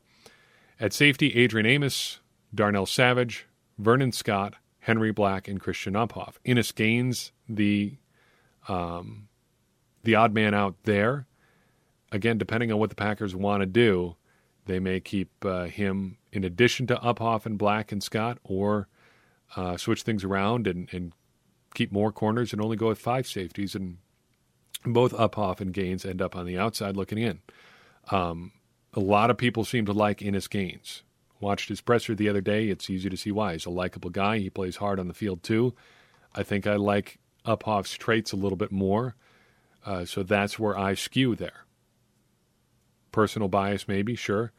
At 0.79 0.93
safety, 0.93 1.35
Adrian 1.35 1.65
Amos, 1.65 2.19
Darnell 2.53 2.85
Savage, 2.85 3.47
Vernon 3.77 4.11
Scott, 4.11 4.55
Henry 4.79 5.11
Black, 5.11 5.47
and 5.47 5.59
Christian 5.59 5.93
Uphoff. 5.93 6.35
Innis 6.43 6.71
Gaines, 6.71 7.31
the 7.47 7.95
um, 8.67 9.27
the 10.03 10.15
odd 10.15 10.33
man 10.33 10.53
out 10.53 10.75
there. 10.83 11.27
Again, 12.11 12.37
depending 12.37 12.71
on 12.71 12.79
what 12.79 12.89
the 12.89 12.95
Packers 12.95 13.35
want 13.35 13.61
to 13.61 13.65
do, 13.65 14.15
they 14.65 14.79
may 14.79 14.99
keep 14.99 15.29
uh, 15.43 15.65
him 15.65 16.17
in 16.31 16.43
addition 16.43 16.87
to 16.87 16.95
Uphoff 16.95 17.45
and 17.45 17.57
Black 17.57 17.91
and 17.91 18.01
Scott, 18.01 18.37
or 18.43 18.87
uh, 19.55 19.77
switch 19.77 20.03
things 20.03 20.23
around 20.23 20.67
and, 20.67 20.87
and 20.91 21.13
keep 21.73 21.91
more 21.91 22.11
corners 22.11 22.53
and 22.53 22.61
only 22.61 22.77
go 22.77 22.87
with 22.87 22.99
five 22.99 23.27
safeties, 23.27 23.75
and 23.75 23.97
both 24.85 25.13
Uphoff 25.13 25.61
and 25.61 25.73
Gaines 25.73 26.05
end 26.05 26.21
up 26.21 26.35
on 26.35 26.45
the 26.45 26.57
outside 26.57 26.95
looking 26.95 27.17
in. 27.17 27.39
Um, 28.11 28.51
a 28.93 28.99
lot 28.99 29.29
of 29.29 29.37
people 29.37 29.65
seem 29.65 29.85
to 29.85 29.93
like 29.93 30.21
Innis 30.21 30.47
Gaines. 30.47 31.03
Watched 31.39 31.69
his 31.69 31.81
presser 31.81 32.15
the 32.15 32.27
other 32.27 32.41
day. 32.41 32.67
It's 32.67 32.89
easy 32.89 33.09
to 33.09 33.15
see 33.15 33.31
why. 33.31 33.53
He's 33.53 33.65
a 33.65 33.69
likable 33.69 34.09
guy. 34.09 34.39
He 34.39 34.49
plays 34.49 34.77
hard 34.77 34.99
on 34.99 35.07
the 35.07 35.13
field 35.13 35.43
too. 35.43 35.73
I 36.35 36.43
think 36.43 36.67
I 36.67 36.75
like 36.75 37.19
Uphoff's 37.45 37.95
traits 37.95 38.31
a 38.31 38.35
little 38.35 38.57
bit 38.57 38.71
more, 38.71 39.15
uh, 39.85 40.05
so 40.05 40.23
that's 40.23 40.59
where 40.59 40.77
I 40.77 40.93
skew 40.93 41.35
there. 41.35 41.65
Personal 43.11 43.47
bias, 43.47 43.87
maybe, 43.87 44.15
sure. 44.15 44.51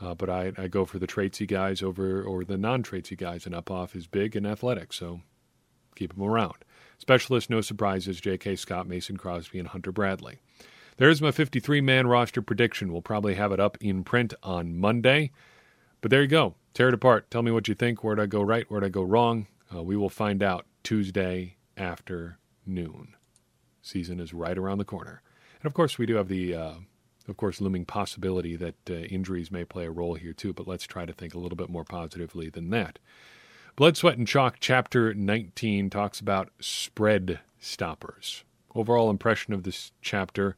Uh, 0.00 0.14
but 0.14 0.30
I, 0.30 0.52
I 0.56 0.68
go 0.68 0.84
for 0.84 0.98
the 1.00 1.08
traitsy 1.08 1.48
guys 1.48 1.82
over 1.82 2.22
or 2.22 2.44
the 2.44 2.56
non-traitsy 2.56 3.16
guys, 3.16 3.46
and 3.46 3.54
Uphoff 3.54 3.96
is 3.96 4.06
big 4.06 4.36
and 4.36 4.46
athletic, 4.46 4.92
so 4.92 5.22
keep 5.98 6.16
him 6.16 6.22
around. 6.22 6.56
Specialist, 6.98 7.50
no 7.50 7.60
surprises, 7.60 8.20
J.K. 8.20 8.56
Scott, 8.56 8.88
Mason 8.88 9.16
Crosby, 9.16 9.58
and 9.58 9.68
Hunter 9.68 9.92
Bradley. 9.92 10.38
There's 10.96 11.22
my 11.22 11.30
53 11.30 11.80
man 11.80 12.06
roster 12.06 12.42
prediction. 12.42 12.92
We'll 12.92 13.02
probably 13.02 13.34
have 13.34 13.52
it 13.52 13.60
up 13.60 13.78
in 13.80 14.02
print 14.02 14.34
on 14.42 14.76
Monday. 14.76 15.30
But 16.00 16.10
there 16.10 16.22
you 16.22 16.28
go. 16.28 16.54
Tear 16.74 16.88
it 16.88 16.94
apart. 16.94 17.30
Tell 17.30 17.42
me 17.42 17.52
what 17.52 17.68
you 17.68 17.74
think. 17.74 18.02
Where'd 18.02 18.20
I 18.20 18.26
go 18.26 18.42
right? 18.42 18.68
Where'd 18.68 18.84
I 18.84 18.88
go 18.88 19.02
wrong? 19.02 19.46
Uh, 19.74 19.82
we 19.82 19.96
will 19.96 20.08
find 20.08 20.42
out 20.42 20.66
Tuesday 20.82 21.56
afternoon. 21.76 23.14
Season 23.82 24.18
is 24.20 24.34
right 24.34 24.58
around 24.58 24.78
the 24.78 24.84
corner. 24.84 25.22
And 25.60 25.66
of 25.66 25.74
course, 25.74 25.98
we 25.98 26.06
do 26.06 26.16
have 26.16 26.28
the, 26.28 26.54
uh, 26.54 26.74
of 27.28 27.36
course, 27.36 27.60
looming 27.60 27.84
possibility 27.84 28.56
that 28.56 28.90
uh, 28.90 28.94
injuries 28.94 29.50
may 29.50 29.64
play 29.64 29.86
a 29.86 29.90
role 29.90 30.14
here 30.14 30.32
too, 30.32 30.52
but 30.52 30.66
let's 30.66 30.86
try 30.86 31.04
to 31.04 31.12
think 31.12 31.34
a 31.34 31.38
little 31.38 31.56
bit 31.56 31.68
more 31.70 31.84
positively 31.84 32.48
than 32.48 32.70
that. 32.70 32.98
Blood, 33.78 33.96
Sweat, 33.96 34.18
and 34.18 34.26
Chalk, 34.26 34.56
chapter 34.58 35.14
19, 35.14 35.88
talks 35.88 36.18
about 36.18 36.50
spread 36.58 37.38
stoppers. 37.60 38.42
Overall 38.74 39.08
impression 39.08 39.54
of 39.54 39.62
this 39.62 39.92
chapter 40.02 40.56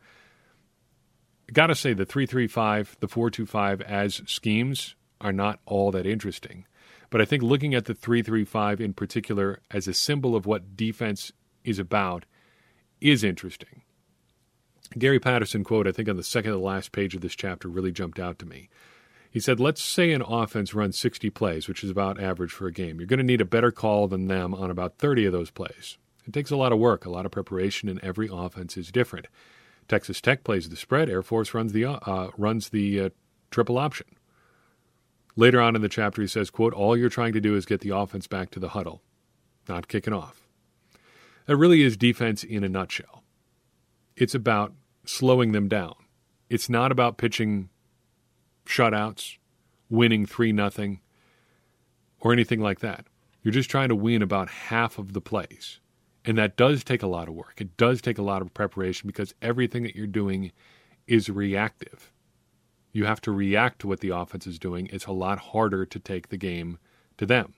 gotta 1.52 1.74
say 1.74 1.92
the 1.92 2.06
335, 2.06 2.96
the 3.00 3.08
425 3.08 3.82
as 3.82 4.22
schemes 4.24 4.94
are 5.20 5.34
not 5.34 5.60
all 5.66 5.90
that 5.90 6.06
interesting. 6.06 6.64
But 7.10 7.20
I 7.20 7.26
think 7.26 7.42
looking 7.42 7.74
at 7.74 7.84
the 7.84 7.92
335 7.92 8.80
in 8.80 8.94
particular 8.94 9.60
as 9.70 9.86
a 9.86 9.92
symbol 9.92 10.34
of 10.34 10.46
what 10.46 10.74
defense 10.74 11.30
is 11.62 11.78
about 11.78 12.24
is 13.02 13.22
interesting. 13.22 13.82
Gary 14.98 15.20
Patterson 15.20 15.62
quote, 15.62 15.86
I 15.86 15.92
think 15.92 16.08
on 16.08 16.16
the 16.16 16.22
second 16.22 16.52
to 16.52 16.56
the 16.56 16.64
last 16.64 16.90
page 16.90 17.14
of 17.14 17.20
this 17.20 17.36
chapter, 17.36 17.68
really 17.68 17.92
jumped 17.92 18.18
out 18.18 18.38
to 18.38 18.46
me. 18.46 18.70
He 19.30 19.40
said, 19.40 19.60
Let's 19.60 19.82
say 19.82 20.12
an 20.12 20.22
offense 20.22 20.74
runs 20.74 20.98
60 20.98 21.30
plays, 21.30 21.68
which 21.68 21.84
is 21.84 21.90
about 21.90 22.20
average 22.20 22.50
for 22.50 22.66
a 22.66 22.72
game. 22.72 22.98
You're 22.98 23.06
going 23.06 23.18
to 23.18 23.24
need 23.24 23.40
a 23.40 23.46
better 23.46 23.70
call 23.70 24.08
than 24.08 24.26
them 24.26 24.54
on 24.54 24.70
about 24.70 24.98
30 24.98 25.26
of 25.26 25.32
those 25.32 25.50
plays. 25.50 25.98
It 26.26 26.32
takes 26.32 26.50
a 26.50 26.56
lot 26.56 26.72
of 26.72 26.78
work, 26.78 27.06
a 27.06 27.10
lot 27.10 27.26
of 27.26 27.32
preparation, 27.32 27.88
and 27.88 28.00
every 28.00 28.28
offense 28.30 28.76
is 28.76 28.90
different. 28.90 29.26
Texas 29.88 30.20
Tech 30.20 30.44
plays 30.44 30.68
the 30.68 30.76
spread. 30.76 31.08
Air 31.08 31.22
Force 31.22 31.54
runs 31.54 31.72
the 31.72 31.84
uh, 31.84 32.28
runs 32.36 32.68
the 32.68 33.00
uh, 33.00 33.08
triple 33.50 33.78
option. 33.78 34.06
Later 35.36 35.60
on 35.60 35.74
in 35.74 35.82
the 35.82 35.88
chapter, 35.88 36.22
he 36.22 36.28
says, 36.28 36.50
"quote 36.50 36.72
All 36.72 36.96
you're 36.96 37.08
trying 37.08 37.32
to 37.32 37.40
do 37.40 37.56
is 37.56 37.66
get 37.66 37.80
the 37.80 37.90
offense 37.90 38.26
back 38.26 38.50
to 38.50 38.60
the 38.60 38.70
huddle, 38.70 39.02
not 39.68 39.88
kicking 39.88 40.12
off." 40.12 40.46
That 41.46 41.56
really 41.56 41.82
is 41.82 41.96
defense 41.96 42.44
in 42.44 42.62
a 42.62 42.68
nutshell. 42.68 43.24
It's 44.16 44.34
about 44.34 44.72
slowing 45.04 45.52
them 45.52 45.68
down. 45.68 45.94
It's 46.48 46.68
not 46.68 46.92
about 46.92 47.16
pitching 47.16 47.70
shutouts, 48.70 49.36
winning 49.88 50.26
three 50.26 50.52
nothing, 50.52 51.00
or 52.20 52.32
anything 52.32 52.60
like 52.60 52.80
that. 52.80 53.06
You're 53.42 53.52
just 53.52 53.70
trying 53.70 53.88
to 53.88 53.96
win 53.96 54.22
about 54.22 54.48
half 54.48 54.98
of 54.98 55.12
the 55.12 55.20
plays. 55.20 55.80
And 56.24 56.36
that 56.36 56.56
does 56.56 56.84
take 56.84 57.02
a 57.02 57.06
lot 57.06 57.28
of 57.28 57.34
work. 57.34 57.60
It 57.60 57.76
does 57.76 58.02
take 58.02 58.18
a 58.18 58.22
lot 58.22 58.42
of 58.42 58.52
preparation 58.52 59.06
because 59.06 59.34
everything 59.40 59.82
that 59.84 59.96
you're 59.96 60.06
doing 60.06 60.52
is 61.06 61.30
reactive. 61.30 62.12
You 62.92 63.06
have 63.06 63.20
to 63.22 63.32
react 63.32 63.80
to 63.80 63.88
what 63.88 64.00
the 64.00 64.10
offense 64.10 64.46
is 64.46 64.58
doing. 64.58 64.88
It's 64.92 65.06
a 65.06 65.12
lot 65.12 65.38
harder 65.38 65.86
to 65.86 65.98
take 65.98 66.28
the 66.28 66.36
game 66.36 66.78
to 67.16 67.24
them. 67.24 67.54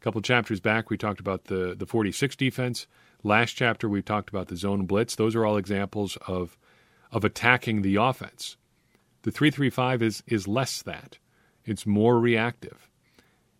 A 0.00 0.04
couple 0.04 0.20
chapters 0.20 0.60
back, 0.60 0.90
we 0.90 0.96
talked 0.96 1.20
about 1.20 1.46
the, 1.46 1.74
the 1.76 1.86
46 1.86 2.36
defense. 2.36 2.86
Last 3.22 3.52
chapter, 3.52 3.88
we 3.88 4.02
talked 4.02 4.28
about 4.28 4.48
the 4.48 4.56
zone 4.56 4.86
blitz. 4.86 5.16
Those 5.16 5.34
are 5.34 5.44
all 5.44 5.56
examples 5.56 6.16
of, 6.28 6.56
of 7.10 7.24
attacking 7.24 7.82
the 7.82 7.96
offense. 7.96 8.56
The 9.24 9.30
335 9.30 10.02
is, 10.02 10.22
is 10.26 10.46
less 10.46 10.82
that, 10.82 11.18
it's 11.64 11.86
more 11.86 12.20
reactive. 12.20 12.90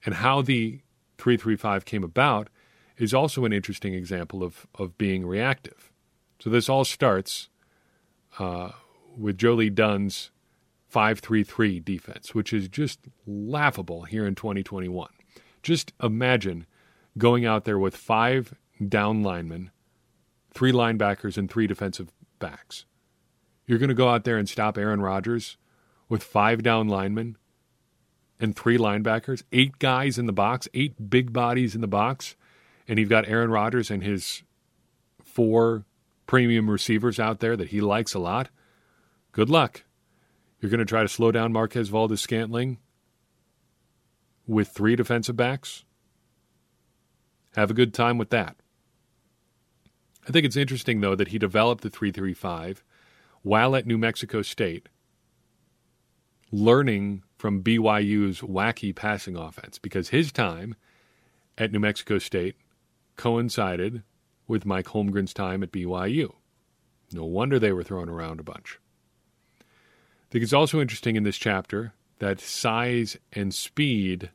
And 0.05 0.17
how 0.17 0.43
the 0.43 0.81
335 1.17 1.87
came 1.87 2.05
about 2.05 2.51
is 2.99 3.15
also 3.15 3.47
an 3.47 3.53
interesting 3.55 3.95
example 3.95 4.43
of, 4.43 4.67
of 4.75 4.99
being 4.99 5.27
reactive. 5.27 5.91
So 6.39 6.51
this 6.51 6.69
all 6.69 6.85
starts 6.85 7.49
uh, 8.39 8.73
with 9.17 9.39
Joe 9.39 9.55
Lee 9.55 9.71
Dunn's 9.71 10.31
5-3-3 10.95 11.83
defense, 11.83 12.35
which 12.35 12.53
is 12.53 12.69
just 12.69 13.01
laughable 13.27 14.03
here 14.03 14.27
in 14.27 14.35
2021. 14.35 15.09
Just 15.63 15.95
imagine 16.03 16.67
going 17.17 17.47
out 17.47 17.65
there 17.65 17.79
with 17.79 17.97
five 17.97 18.55
down 18.87 19.23
linemen, 19.23 19.71
three 20.53 20.73
linebackers, 20.73 21.39
and 21.39 21.51
three 21.51 21.67
defensive 21.67 22.13
backs. 22.39 22.85
You're 23.67 23.79
going 23.79 23.89
to 23.89 23.95
go 23.95 24.09
out 24.09 24.25
there 24.25 24.37
and 24.37 24.49
stop 24.49 24.77
Aaron 24.77 25.01
Rodgers 25.01 25.57
with 26.09 26.23
five 26.23 26.63
down 26.63 26.89
linemen 26.89 27.37
and 28.41 28.55
three 28.55 28.79
linebackers, 28.79 29.43
eight 29.53 29.79
guys 29.79 30.19
in 30.19 30.27
the 30.27 30.33
box, 30.33 30.69
eight 30.75 31.11
big 31.11 31.33
bodies 31.33 31.75
in 31.75 31.81
the 31.81 31.87
box 31.87 32.37
and 32.87 32.99
you've 32.99 33.09
got 33.09 33.29
Aaron 33.29 33.51
Rodgers 33.51 33.91
and 33.91 34.03
his 34.03 34.43
four 35.23 35.85
premium 36.27 36.71
receivers 36.71 37.19
out 37.19 37.41
there 37.41 37.57
that 37.57 37.69
he 37.69 37.81
likes 37.81 38.15
a 38.15 38.19
lot, 38.19 38.51
good 39.33 39.49
luck. 39.49 39.85
You're 40.61 40.71
going 40.71 40.79
to 40.79 40.85
try 40.85 41.03
to 41.03 41.09
slow 41.09 41.31
down 41.33 41.53
Marquez 41.53 41.89
Valdes 41.89 42.21
Scantling 42.21 42.79
with 44.47 44.69
three 44.69 44.97
defensive 44.97 45.37
backs? 45.37 45.85
Have 47.55 47.71
a 47.71 47.75
good 47.75 47.93
time 47.93 48.19
with 48.19 48.31
that. 48.31 48.57
I 50.27 50.33
think 50.33 50.47
it's 50.47 50.57
interesting, 50.57 51.01
though, 51.01 51.15
that 51.15 51.29
he 51.29 51.39
developed 51.39 51.83
the 51.83 51.91
335 51.91 52.83
while 53.45 53.77
at 53.77 53.87
New 53.87 53.99
Mexico 53.99 54.41
State, 54.41 54.89
learning 56.51 57.23
from 57.37 57.63
BYU's 57.63 58.41
wacky 58.41 58.97
passing 58.97 59.37
offense 59.37 59.79
because 59.79 60.09
his 60.09 60.33
time 60.33 60.75
at 61.59 61.71
New 61.71 61.79
Mexico 61.79 62.19
State 62.19 62.57
coincided 63.17 64.03
with 64.49 64.65
Mike 64.65 64.87
Holmgren's 64.87 65.35
time 65.35 65.63
at 65.63 65.71
BYU. 65.71 66.35
No 67.13 67.27
wonder 67.27 67.59
they 67.59 67.73
were 67.73 67.85
thrown 67.85 68.09
around 68.09 68.41
a 68.41 68.45
bunch. 68.45 68.81
I 69.61 69.65
think 70.31 70.43
it's 70.43 70.53
also 70.55 70.81
interesting 70.81 71.15
in 71.15 71.23
this 71.23 71.37
chapter 71.37 71.93
that 72.21 72.41
size 72.41 73.19
and 73.35 73.53
speed 73.53 74.31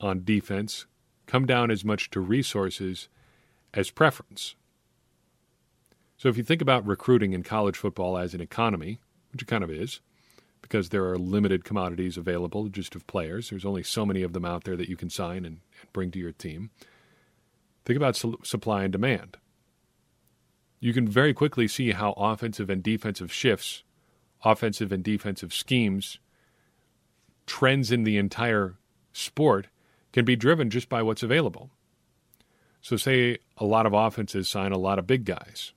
on 0.00 0.24
defense 0.24 0.86
come 1.26 1.46
down 1.46 1.70
as 1.70 1.84
much 1.84 2.10
to 2.10 2.20
resources 2.20 3.08
as 3.72 3.92
preference. 3.92 4.56
So 6.24 6.30
if 6.30 6.38
you 6.38 6.42
think 6.42 6.62
about 6.62 6.86
recruiting 6.86 7.34
in 7.34 7.42
college 7.42 7.76
football 7.76 8.16
as 8.16 8.32
an 8.32 8.40
economy, 8.40 8.98
which 9.30 9.42
it 9.42 9.46
kind 9.46 9.62
of 9.62 9.70
is, 9.70 10.00
because 10.62 10.88
there 10.88 11.04
are 11.04 11.18
limited 11.18 11.66
commodities 11.66 12.16
available 12.16 12.68
just 12.68 12.94
of 12.94 13.06
players, 13.06 13.50
there's 13.50 13.66
only 13.66 13.82
so 13.82 14.06
many 14.06 14.22
of 14.22 14.32
them 14.32 14.46
out 14.46 14.64
there 14.64 14.74
that 14.74 14.88
you 14.88 14.96
can 14.96 15.10
sign 15.10 15.44
and, 15.44 15.60
and 15.82 15.92
bring 15.92 16.10
to 16.12 16.18
your 16.18 16.32
team. 16.32 16.70
Think 17.84 17.98
about 17.98 18.16
su- 18.16 18.38
supply 18.42 18.84
and 18.84 18.92
demand. 18.92 19.36
You 20.80 20.94
can 20.94 21.06
very 21.06 21.34
quickly 21.34 21.68
see 21.68 21.90
how 21.90 22.12
offensive 22.12 22.70
and 22.70 22.82
defensive 22.82 23.30
shifts, 23.30 23.82
offensive 24.42 24.92
and 24.92 25.04
defensive 25.04 25.52
schemes, 25.52 26.20
trends 27.44 27.92
in 27.92 28.04
the 28.04 28.16
entire 28.16 28.76
sport 29.12 29.66
can 30.14 30.24
be 30.24 30.36
driven 30.36 30.70
just 30.70 30.88
by 30.88 31.02
what's 31.02 31.22
available. 31.22 31.68
So, 32.80 32.96
say 32.96 33.40
a 33.58 33.66
lot 33.66 33.84
of 33.84 33.92
offenses 33.92 34.48
sign 34.48 34.72
a 34.72 34.78
lot 34.78 34.98
of 34.98 35.06
big 35.06 35.26
guys. 35.26 35.74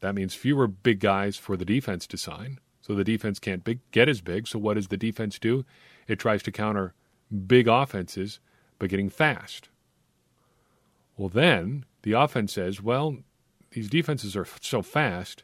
That 0.00 0.14
means 0.14 0.34
fewer 0.34 0.66
big 0.66 1.00
guys 1.00 1.36
for 1.36 1.56
the 1.56 1.64
defense 1.64 2.06
to 2.08 2.16
sign. 2.16 2.58
So 2.80 2.94
the 2.94 3.04
defense 3.04 3.38
can't 3.38 3.64
big, 3.64 3.80
get 3.90 4.08
as 4.08 4.20
big. 4.20 4.46
So 4.46 4.58
what 4.58 4.74
does 4.74 4.88
the 4.88 4.96
defense 4.96 5.38
do? 5.38 5.64
It 6.06 6.18
tries 6.18 6.42
to 6.44 6.52
counter 6.52 6.94
big 7.46 7.68
offenses 7.68 8.40
by 8.78 8.86
getting 8.86 9.10
fast. 9.10 9.68
Well, 11.16 11.28
then 11.28 11.84
the 12.02 12.12
offense 12.12 12.52
says, 12.52 12.80
well, 12.80 13.18
these 13.72 13.90
defenses 13.90 14.36
are 14.36 14.46
so 14.60 14.82
fast, 14.82 15.42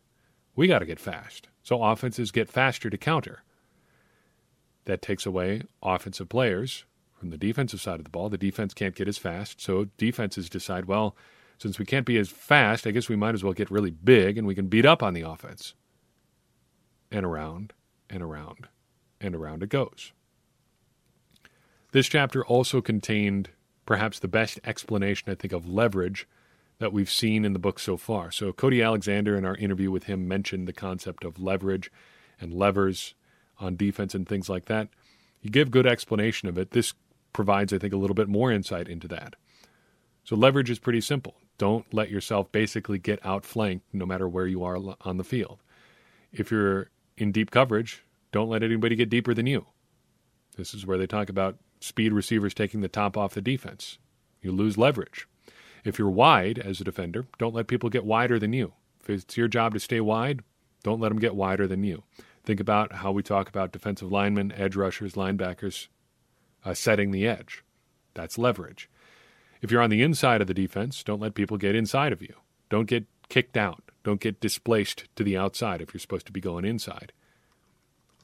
we 0.56 0.66
got 0.66 0.78
to 0.78 0.86
get 0.86 1.00
fast. 1.00 1.48
So 1.62 1.82
offenses 1.82 2.30
get 2.30 2.48
faster 2.48 2.88
to 2.88 2.96
counter. 2.96 3.42
That 4.84 5.02
takes 5.02 5.26
away 5.26 5.62
offensive 5.82 6.28
players 6.28 6.84
from 7.18 7.30
the 7.30 7.38
defensive 7.38 7.80
side 7.80 7.98
of 7.98 8.04
the 8.04 8.10
ball. 8.10 8.28
The 8.28 8.38
defense 8.38 8.72
can't 8.74 8.94
get 8.94 9.08
as 9.08 9.18
fast. 9.18 9.60
So 9.60 9.88
defenses 9.96 10.48
decide, 10.48 10.84
well, 10.84 11.16
since 11.58 11.78
we 11.78 11.84
can't 11.84 12.06
be 12.06 12.18
as 12.18 12.28
fast, 12.28 12.86
I 12.86 12.90
guess 12.90 13.08
we 13.08 13.16
might 13.16 13.34
as 13.34 13.44
well 13.44 13.52
get 13.52 13.70
really 13.70 13.90
big 13.90 14.36
and 14.36 14.46
we 14.46 14.54
can 14.54 14.66
beat 14.66 14.86
up 14.86 15.02
on 15.02 15.14
the 15.14 15.22
offense. 15.22 15.74
And 17.10 17.24
around 17.24 17.72
and 18.10 18.22
around 18.22 18.68
and 19.20 19.34
around 19.34 19.62
it 19.62 19.68
goes. 19.68 20.12
This 21.92 22.08
chapter 22.08 22.44
also 22.44 22.80
contained 22.80 23.50
perhaps 23.86 24.18
the 24.18 24.28
best 24.28 24.58
explanation, 24.64 25.30
I 25.30 25.34
think, 25.34 25.52
of 25.52 25.68
leverage 25.68 26.26
that 26.78 26.92
we've 26.92 27.10
seen 27.10 27.44
in 27.44 27.52
the 27.52 27.58
book 27.58 27.78
so 27.78 27.96
far. 27.96 28.30
So, 28.32 28.52
Cody 28.52 28.82
Alexander, 28.82 29.36
in 29.36 29.44
our 29.44 29.54
interview 29.56 29.90
with 29.90 30.04
him, 30.04 30.26
mentioned 30.26 30.66
the 30.66 30.72
concept 30.72 31.24
of 31.24 31.40
leverage 31.40 31.90
and 32.40 32.52
levers 32.52 33.14
on 33.60 33.76
defense 33.76 34.14
and 34.14 34.28
things 34.28 34.48
like 34.48 34.64
that. 34.64 34.88
He 35.40 35.48
gave 35.48 35.70
good 35.70 35.86
explanation 35.86 36.48
of 36.48 36.58
it. 36.58 36.72
This 36.72 36.94
provides, 37.32 37.72
I 37.72 37.78
think, 37.78 37.92
a 37.92 37.96
little 37.96 38.14
bit 38.14 38.28
more 38.28 38.50
insight 38.50 38.88
into 38.88 39.06
that. 39.08 39.36
So, 40.24 40.34
leverage 40.34 40.70
is 40.70 40.78
pretty 40.78 41.00
simple. 41.00 41.36
Don't 41.58 41.92
let 41.92 42.10
yourself 42.10 42.50
basically 42.50 42.98
get 42.98 43.24
outflanked 43.24 43.86
no 43.92 44.06
matter 44.06 44.28
where 44.28 44.46
you 44.46 44.64
are 44.64 44.78
on 45.02 45.16
the 45.16 45.24
field. 45.24 45.60
If 46.32 46.50
you're 46.50 46.90
in 47.16 47.32
deep 47.32 47.50
coverage, 47.50 48.02
don't 48.32 48.48
let 48.48 48.62
anybody 48.62 48.96
get 48.96 49.10
deeper 49.10 49.34
than 49.34 49.46
you. 49.46 49.66
This 50.56 50.74
is 50.74 50.86
where 50.86 50.98
they 50.98 51.06
talk 51.06 51.28
about 51.28 51.58
speed 51.80 52.12
receivers 52.12 52.54
taking 52.54 52.80
the 52.80 52.88
top 52.88 53.16
off 53.16 53.34
the 53.34 53.40
defense. 53.40 53.98
You 54.40 54.52
lose 54.52 54.76
leverage. 54.78 55.28
If 55.84 55.98
you're 55.98 56.10
wide 56.10 56.58
as 56.58 56.80
a 56.80 56.84
defender, 56.84 57.26
don't 57.38 57.54
let 57.54 57.66
people 57.66 57.90
get 57.90 58.04
wider 58.04 58.38
than 58.38 58.52
you. 58.52 58.72
If 59.00 59.10
it's 59.10 59.36
your 59.36 59.48
job 59.48 59.74
to 59.74 59.80
stay 59.80 60.00
wide, 60.00 60.42
don't 60.82 61.00
let 61.00 61.10
them 61.10 61.18
get 61.18 61.34
wider 61.34 61.66
than 61.66 61.84
you. 61.84 62.02
Think 62.44 62.60
about 62.60 62.92
how 62.92 63.12
we 63.12 63.22
talk 63.22 63.48
about 63.48 63.72
defensive 63.72 64.10
linemen, 64.10 64.52
edge 64.52 64.76
rushers, 64.76 65.14
linebackers 65.14 65.88
uh, 66.64 66.74
setting 66.74 67.10
the 67.10 67.26
edge. 67.26 67.62
That's 68.14 68.38
leverage. 68.38 68.88
If 69.64 69.70
you're 69.70 69.80
on 69.80 69.88
the 69.88 70.02
inside 70.02 70.42
of 70.42 70.46
the 70.46 70.52
defense, 70.52 71.02
don't 71.02 71.22
let 71.22 71.32
people 71.32 71.56
get 71.56 71.74
inside 71.74 72.12
of 72.12 72.20
you. 72.20 72.34
Don't 72.68 72.84
get 72.84 73.06
kicked 73.30 73.56
out. 73.56 73.82
Don't 74.02 74.20
get 74.20 74.38
displaced 74.38 75.04
to 75.16 75.24
the 75.24 75.38
outside 75.38 75.80
if 75.80 75.94
you're 75.94 76.02
supposed 76.02 76.26
to 76.26 76.32
be 76.32 76.40
going 76.42 76.66
inside. 76.66 77.14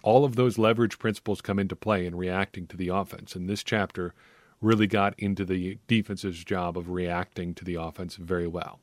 All 0.03 0.27
of 0.27 0.37
those 0.37 0.59
leverage 0.59 0.99
principles 0.99 1.41
come 1.41 1.59
into 1.59 1.75
play 1.75 2.05
in 2.05 2.15
reacting 2.15 2.67
to 2.67 2.77
the 2.77 2.89
offense, 2.89 3.35
and 3.35 3.49
this 3.49 3.65
chapter 3.65 4.13
really 4.61 4.87
got 4.87 5.19
into 5.19 5.47
the 5.47 5.79
defense's 5.89 6.45
job 6.45 6.77
of 6.77 6.91
reacting 6.91 7.55
to 7.55 7.65
the 7.65 7.77
offense 7.77 8.17
very 8.17 8.47
well. 8.47 8.79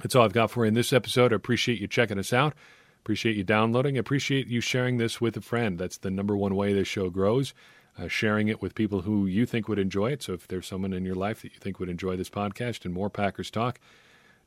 That's 0.00 0.14
all 0.14 0.24
I've 0.24 0.32
got 0.32 0.50
for 0.50 0.64
you 0.64 0.68
in 0.68 0.74
this 0.74 0.94
episode. 0.94 1.30
I 1.30 1.36
appreciate 1.36 1.78
you 1.78 1.88
checking 1.88 2.18
us 2.18 2.32
out. 2.32 2.54
Appreciate 3.00 3.36
you 3.36 3.44
downloading. 3.44 3.98
Appreciate 3.98 4.46
you 4.46 4.62
sharing 4.62 4.96
this 4.96 5.20
with 5.20 5.36
a 5.36 5.42
friend. 5.42 5.78
That's 5.78 5.98
the 5.98 6.10
number 6.10 6.38
one 6.38 6.54
way 6.54 6.72
this 6.72 6.88
show 6.88 7.10
grows. 7.10 7.52
Uh, 7.98 8.08
sharing 8.08 8.48
it 8.48 8.60
with 8.60 8.74
people 8.74 9.02
who 9.02 9.24
you 9.24 9.46
think 9.46 9.68
would 9.68 9.78
enjoy 9.78 10.12
it. 10.12 10.22
So 10.22 10.34
if 10.34 10.46
there's 10.46 10.66
someone 10.66 10.92
in 10.92 11.06
your 11.06 11.14
life 11.14 11.40
that 11.40 11.52
you 11.54 11.58
think 11.58 11.80
would 11.80 11.88
enjoy 11.88 12.14
this 12.16 12.28
podcast 12.28 12.84
and 12.84 12.92
more 12.92 13.08
Packers 13.08 13.50
talk, 13.50 13.80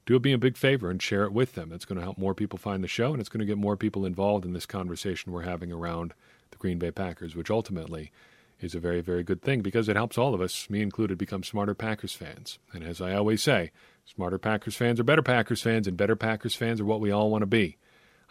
do 0.06 0.20
me 0.20 0.34
a 0.34 0.38
big 0.38 0.58
favor 0.58 0.90
and 0.90 1.02
share 1.02 1.24
it 1.24 1.34
with 1.34 1.54
them. 1.54 1.72
It's 1.72 1.86
going 1.86 1.98
to 1.98 2.04
help 2.04 2.18
more 2.18 2.34
people 2.34 2.58
find 2.60 2.84
the 2.84 2.88
show, 2.88 3.12
and 3.12 3.20
it's 3.20 3.30
going 3.30 3.40
to 3.40 3.46
get 3.46 3.58
more 3.58 3.78
people 3.78 4.06
involved 4.06 4.46
in 4.46 4.54
this 4.54 4.66
conversation 4.66 5.32
we're 5.32 5.44
having 5.44 5.72
around 5.72 6.14
the 6.52 6.58
Green 6.58 6.80
Bay 6.80 6.92
Packers, 6.92 7.36
which 7.36 7.52
ultimately 7.52 8.12
is 8.60 8.76
a 8.76 8.80
very, 8.80 9.02
very 9.02 9.24
good 9.24 9.42
thing 9.42 9.62
because 9.62 9.88
it 9.88 9.96
helps 9.96 10.18
all 10.18 10.34
of 10.34 10.42
us, 10.42 10.70
me 10.70 10.82
included, 10.82 11.18
become 11.18 11.44
smarter 11.44 11.74
Packers 11.74 12.14
fans. 12.14 12.60
And 12.74 12.84
as 12.84 13.02
I 13.02 13.14
always 13.14 13.42
say, 13.42 13.72
smarter 14.06 14.38
Packers 14.38 14.76
fans 14.76 15.00
are 15.00 15.04
better 15.04 15.22
Packers 15.22 15.62
fans, 15.62 15.88
and 15.88 15.96
better 15.98 16.16
Packers 16.16 16.56
fans 16.56 16.82
are 16.82 16.86
what 16.86 17.02
we 17.02 17.12
all 17.12 17.30
want 17.30 17.42
to 17.44 17.48
be. 17.48 17.78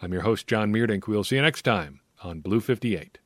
I'm 0.01 0.13
your 0.13 0.21
host, 0.23 0.47
John 0.47 0.71
Meerdink. 0.71 1.07
We'll 1.07 1.23
see 1.23 1.35
you 1.37 1.41
next 1.41 1.63
time 1.63 2.01
on 2.23 2.41
Blue 2.41 2.59
58. 2.59 3.19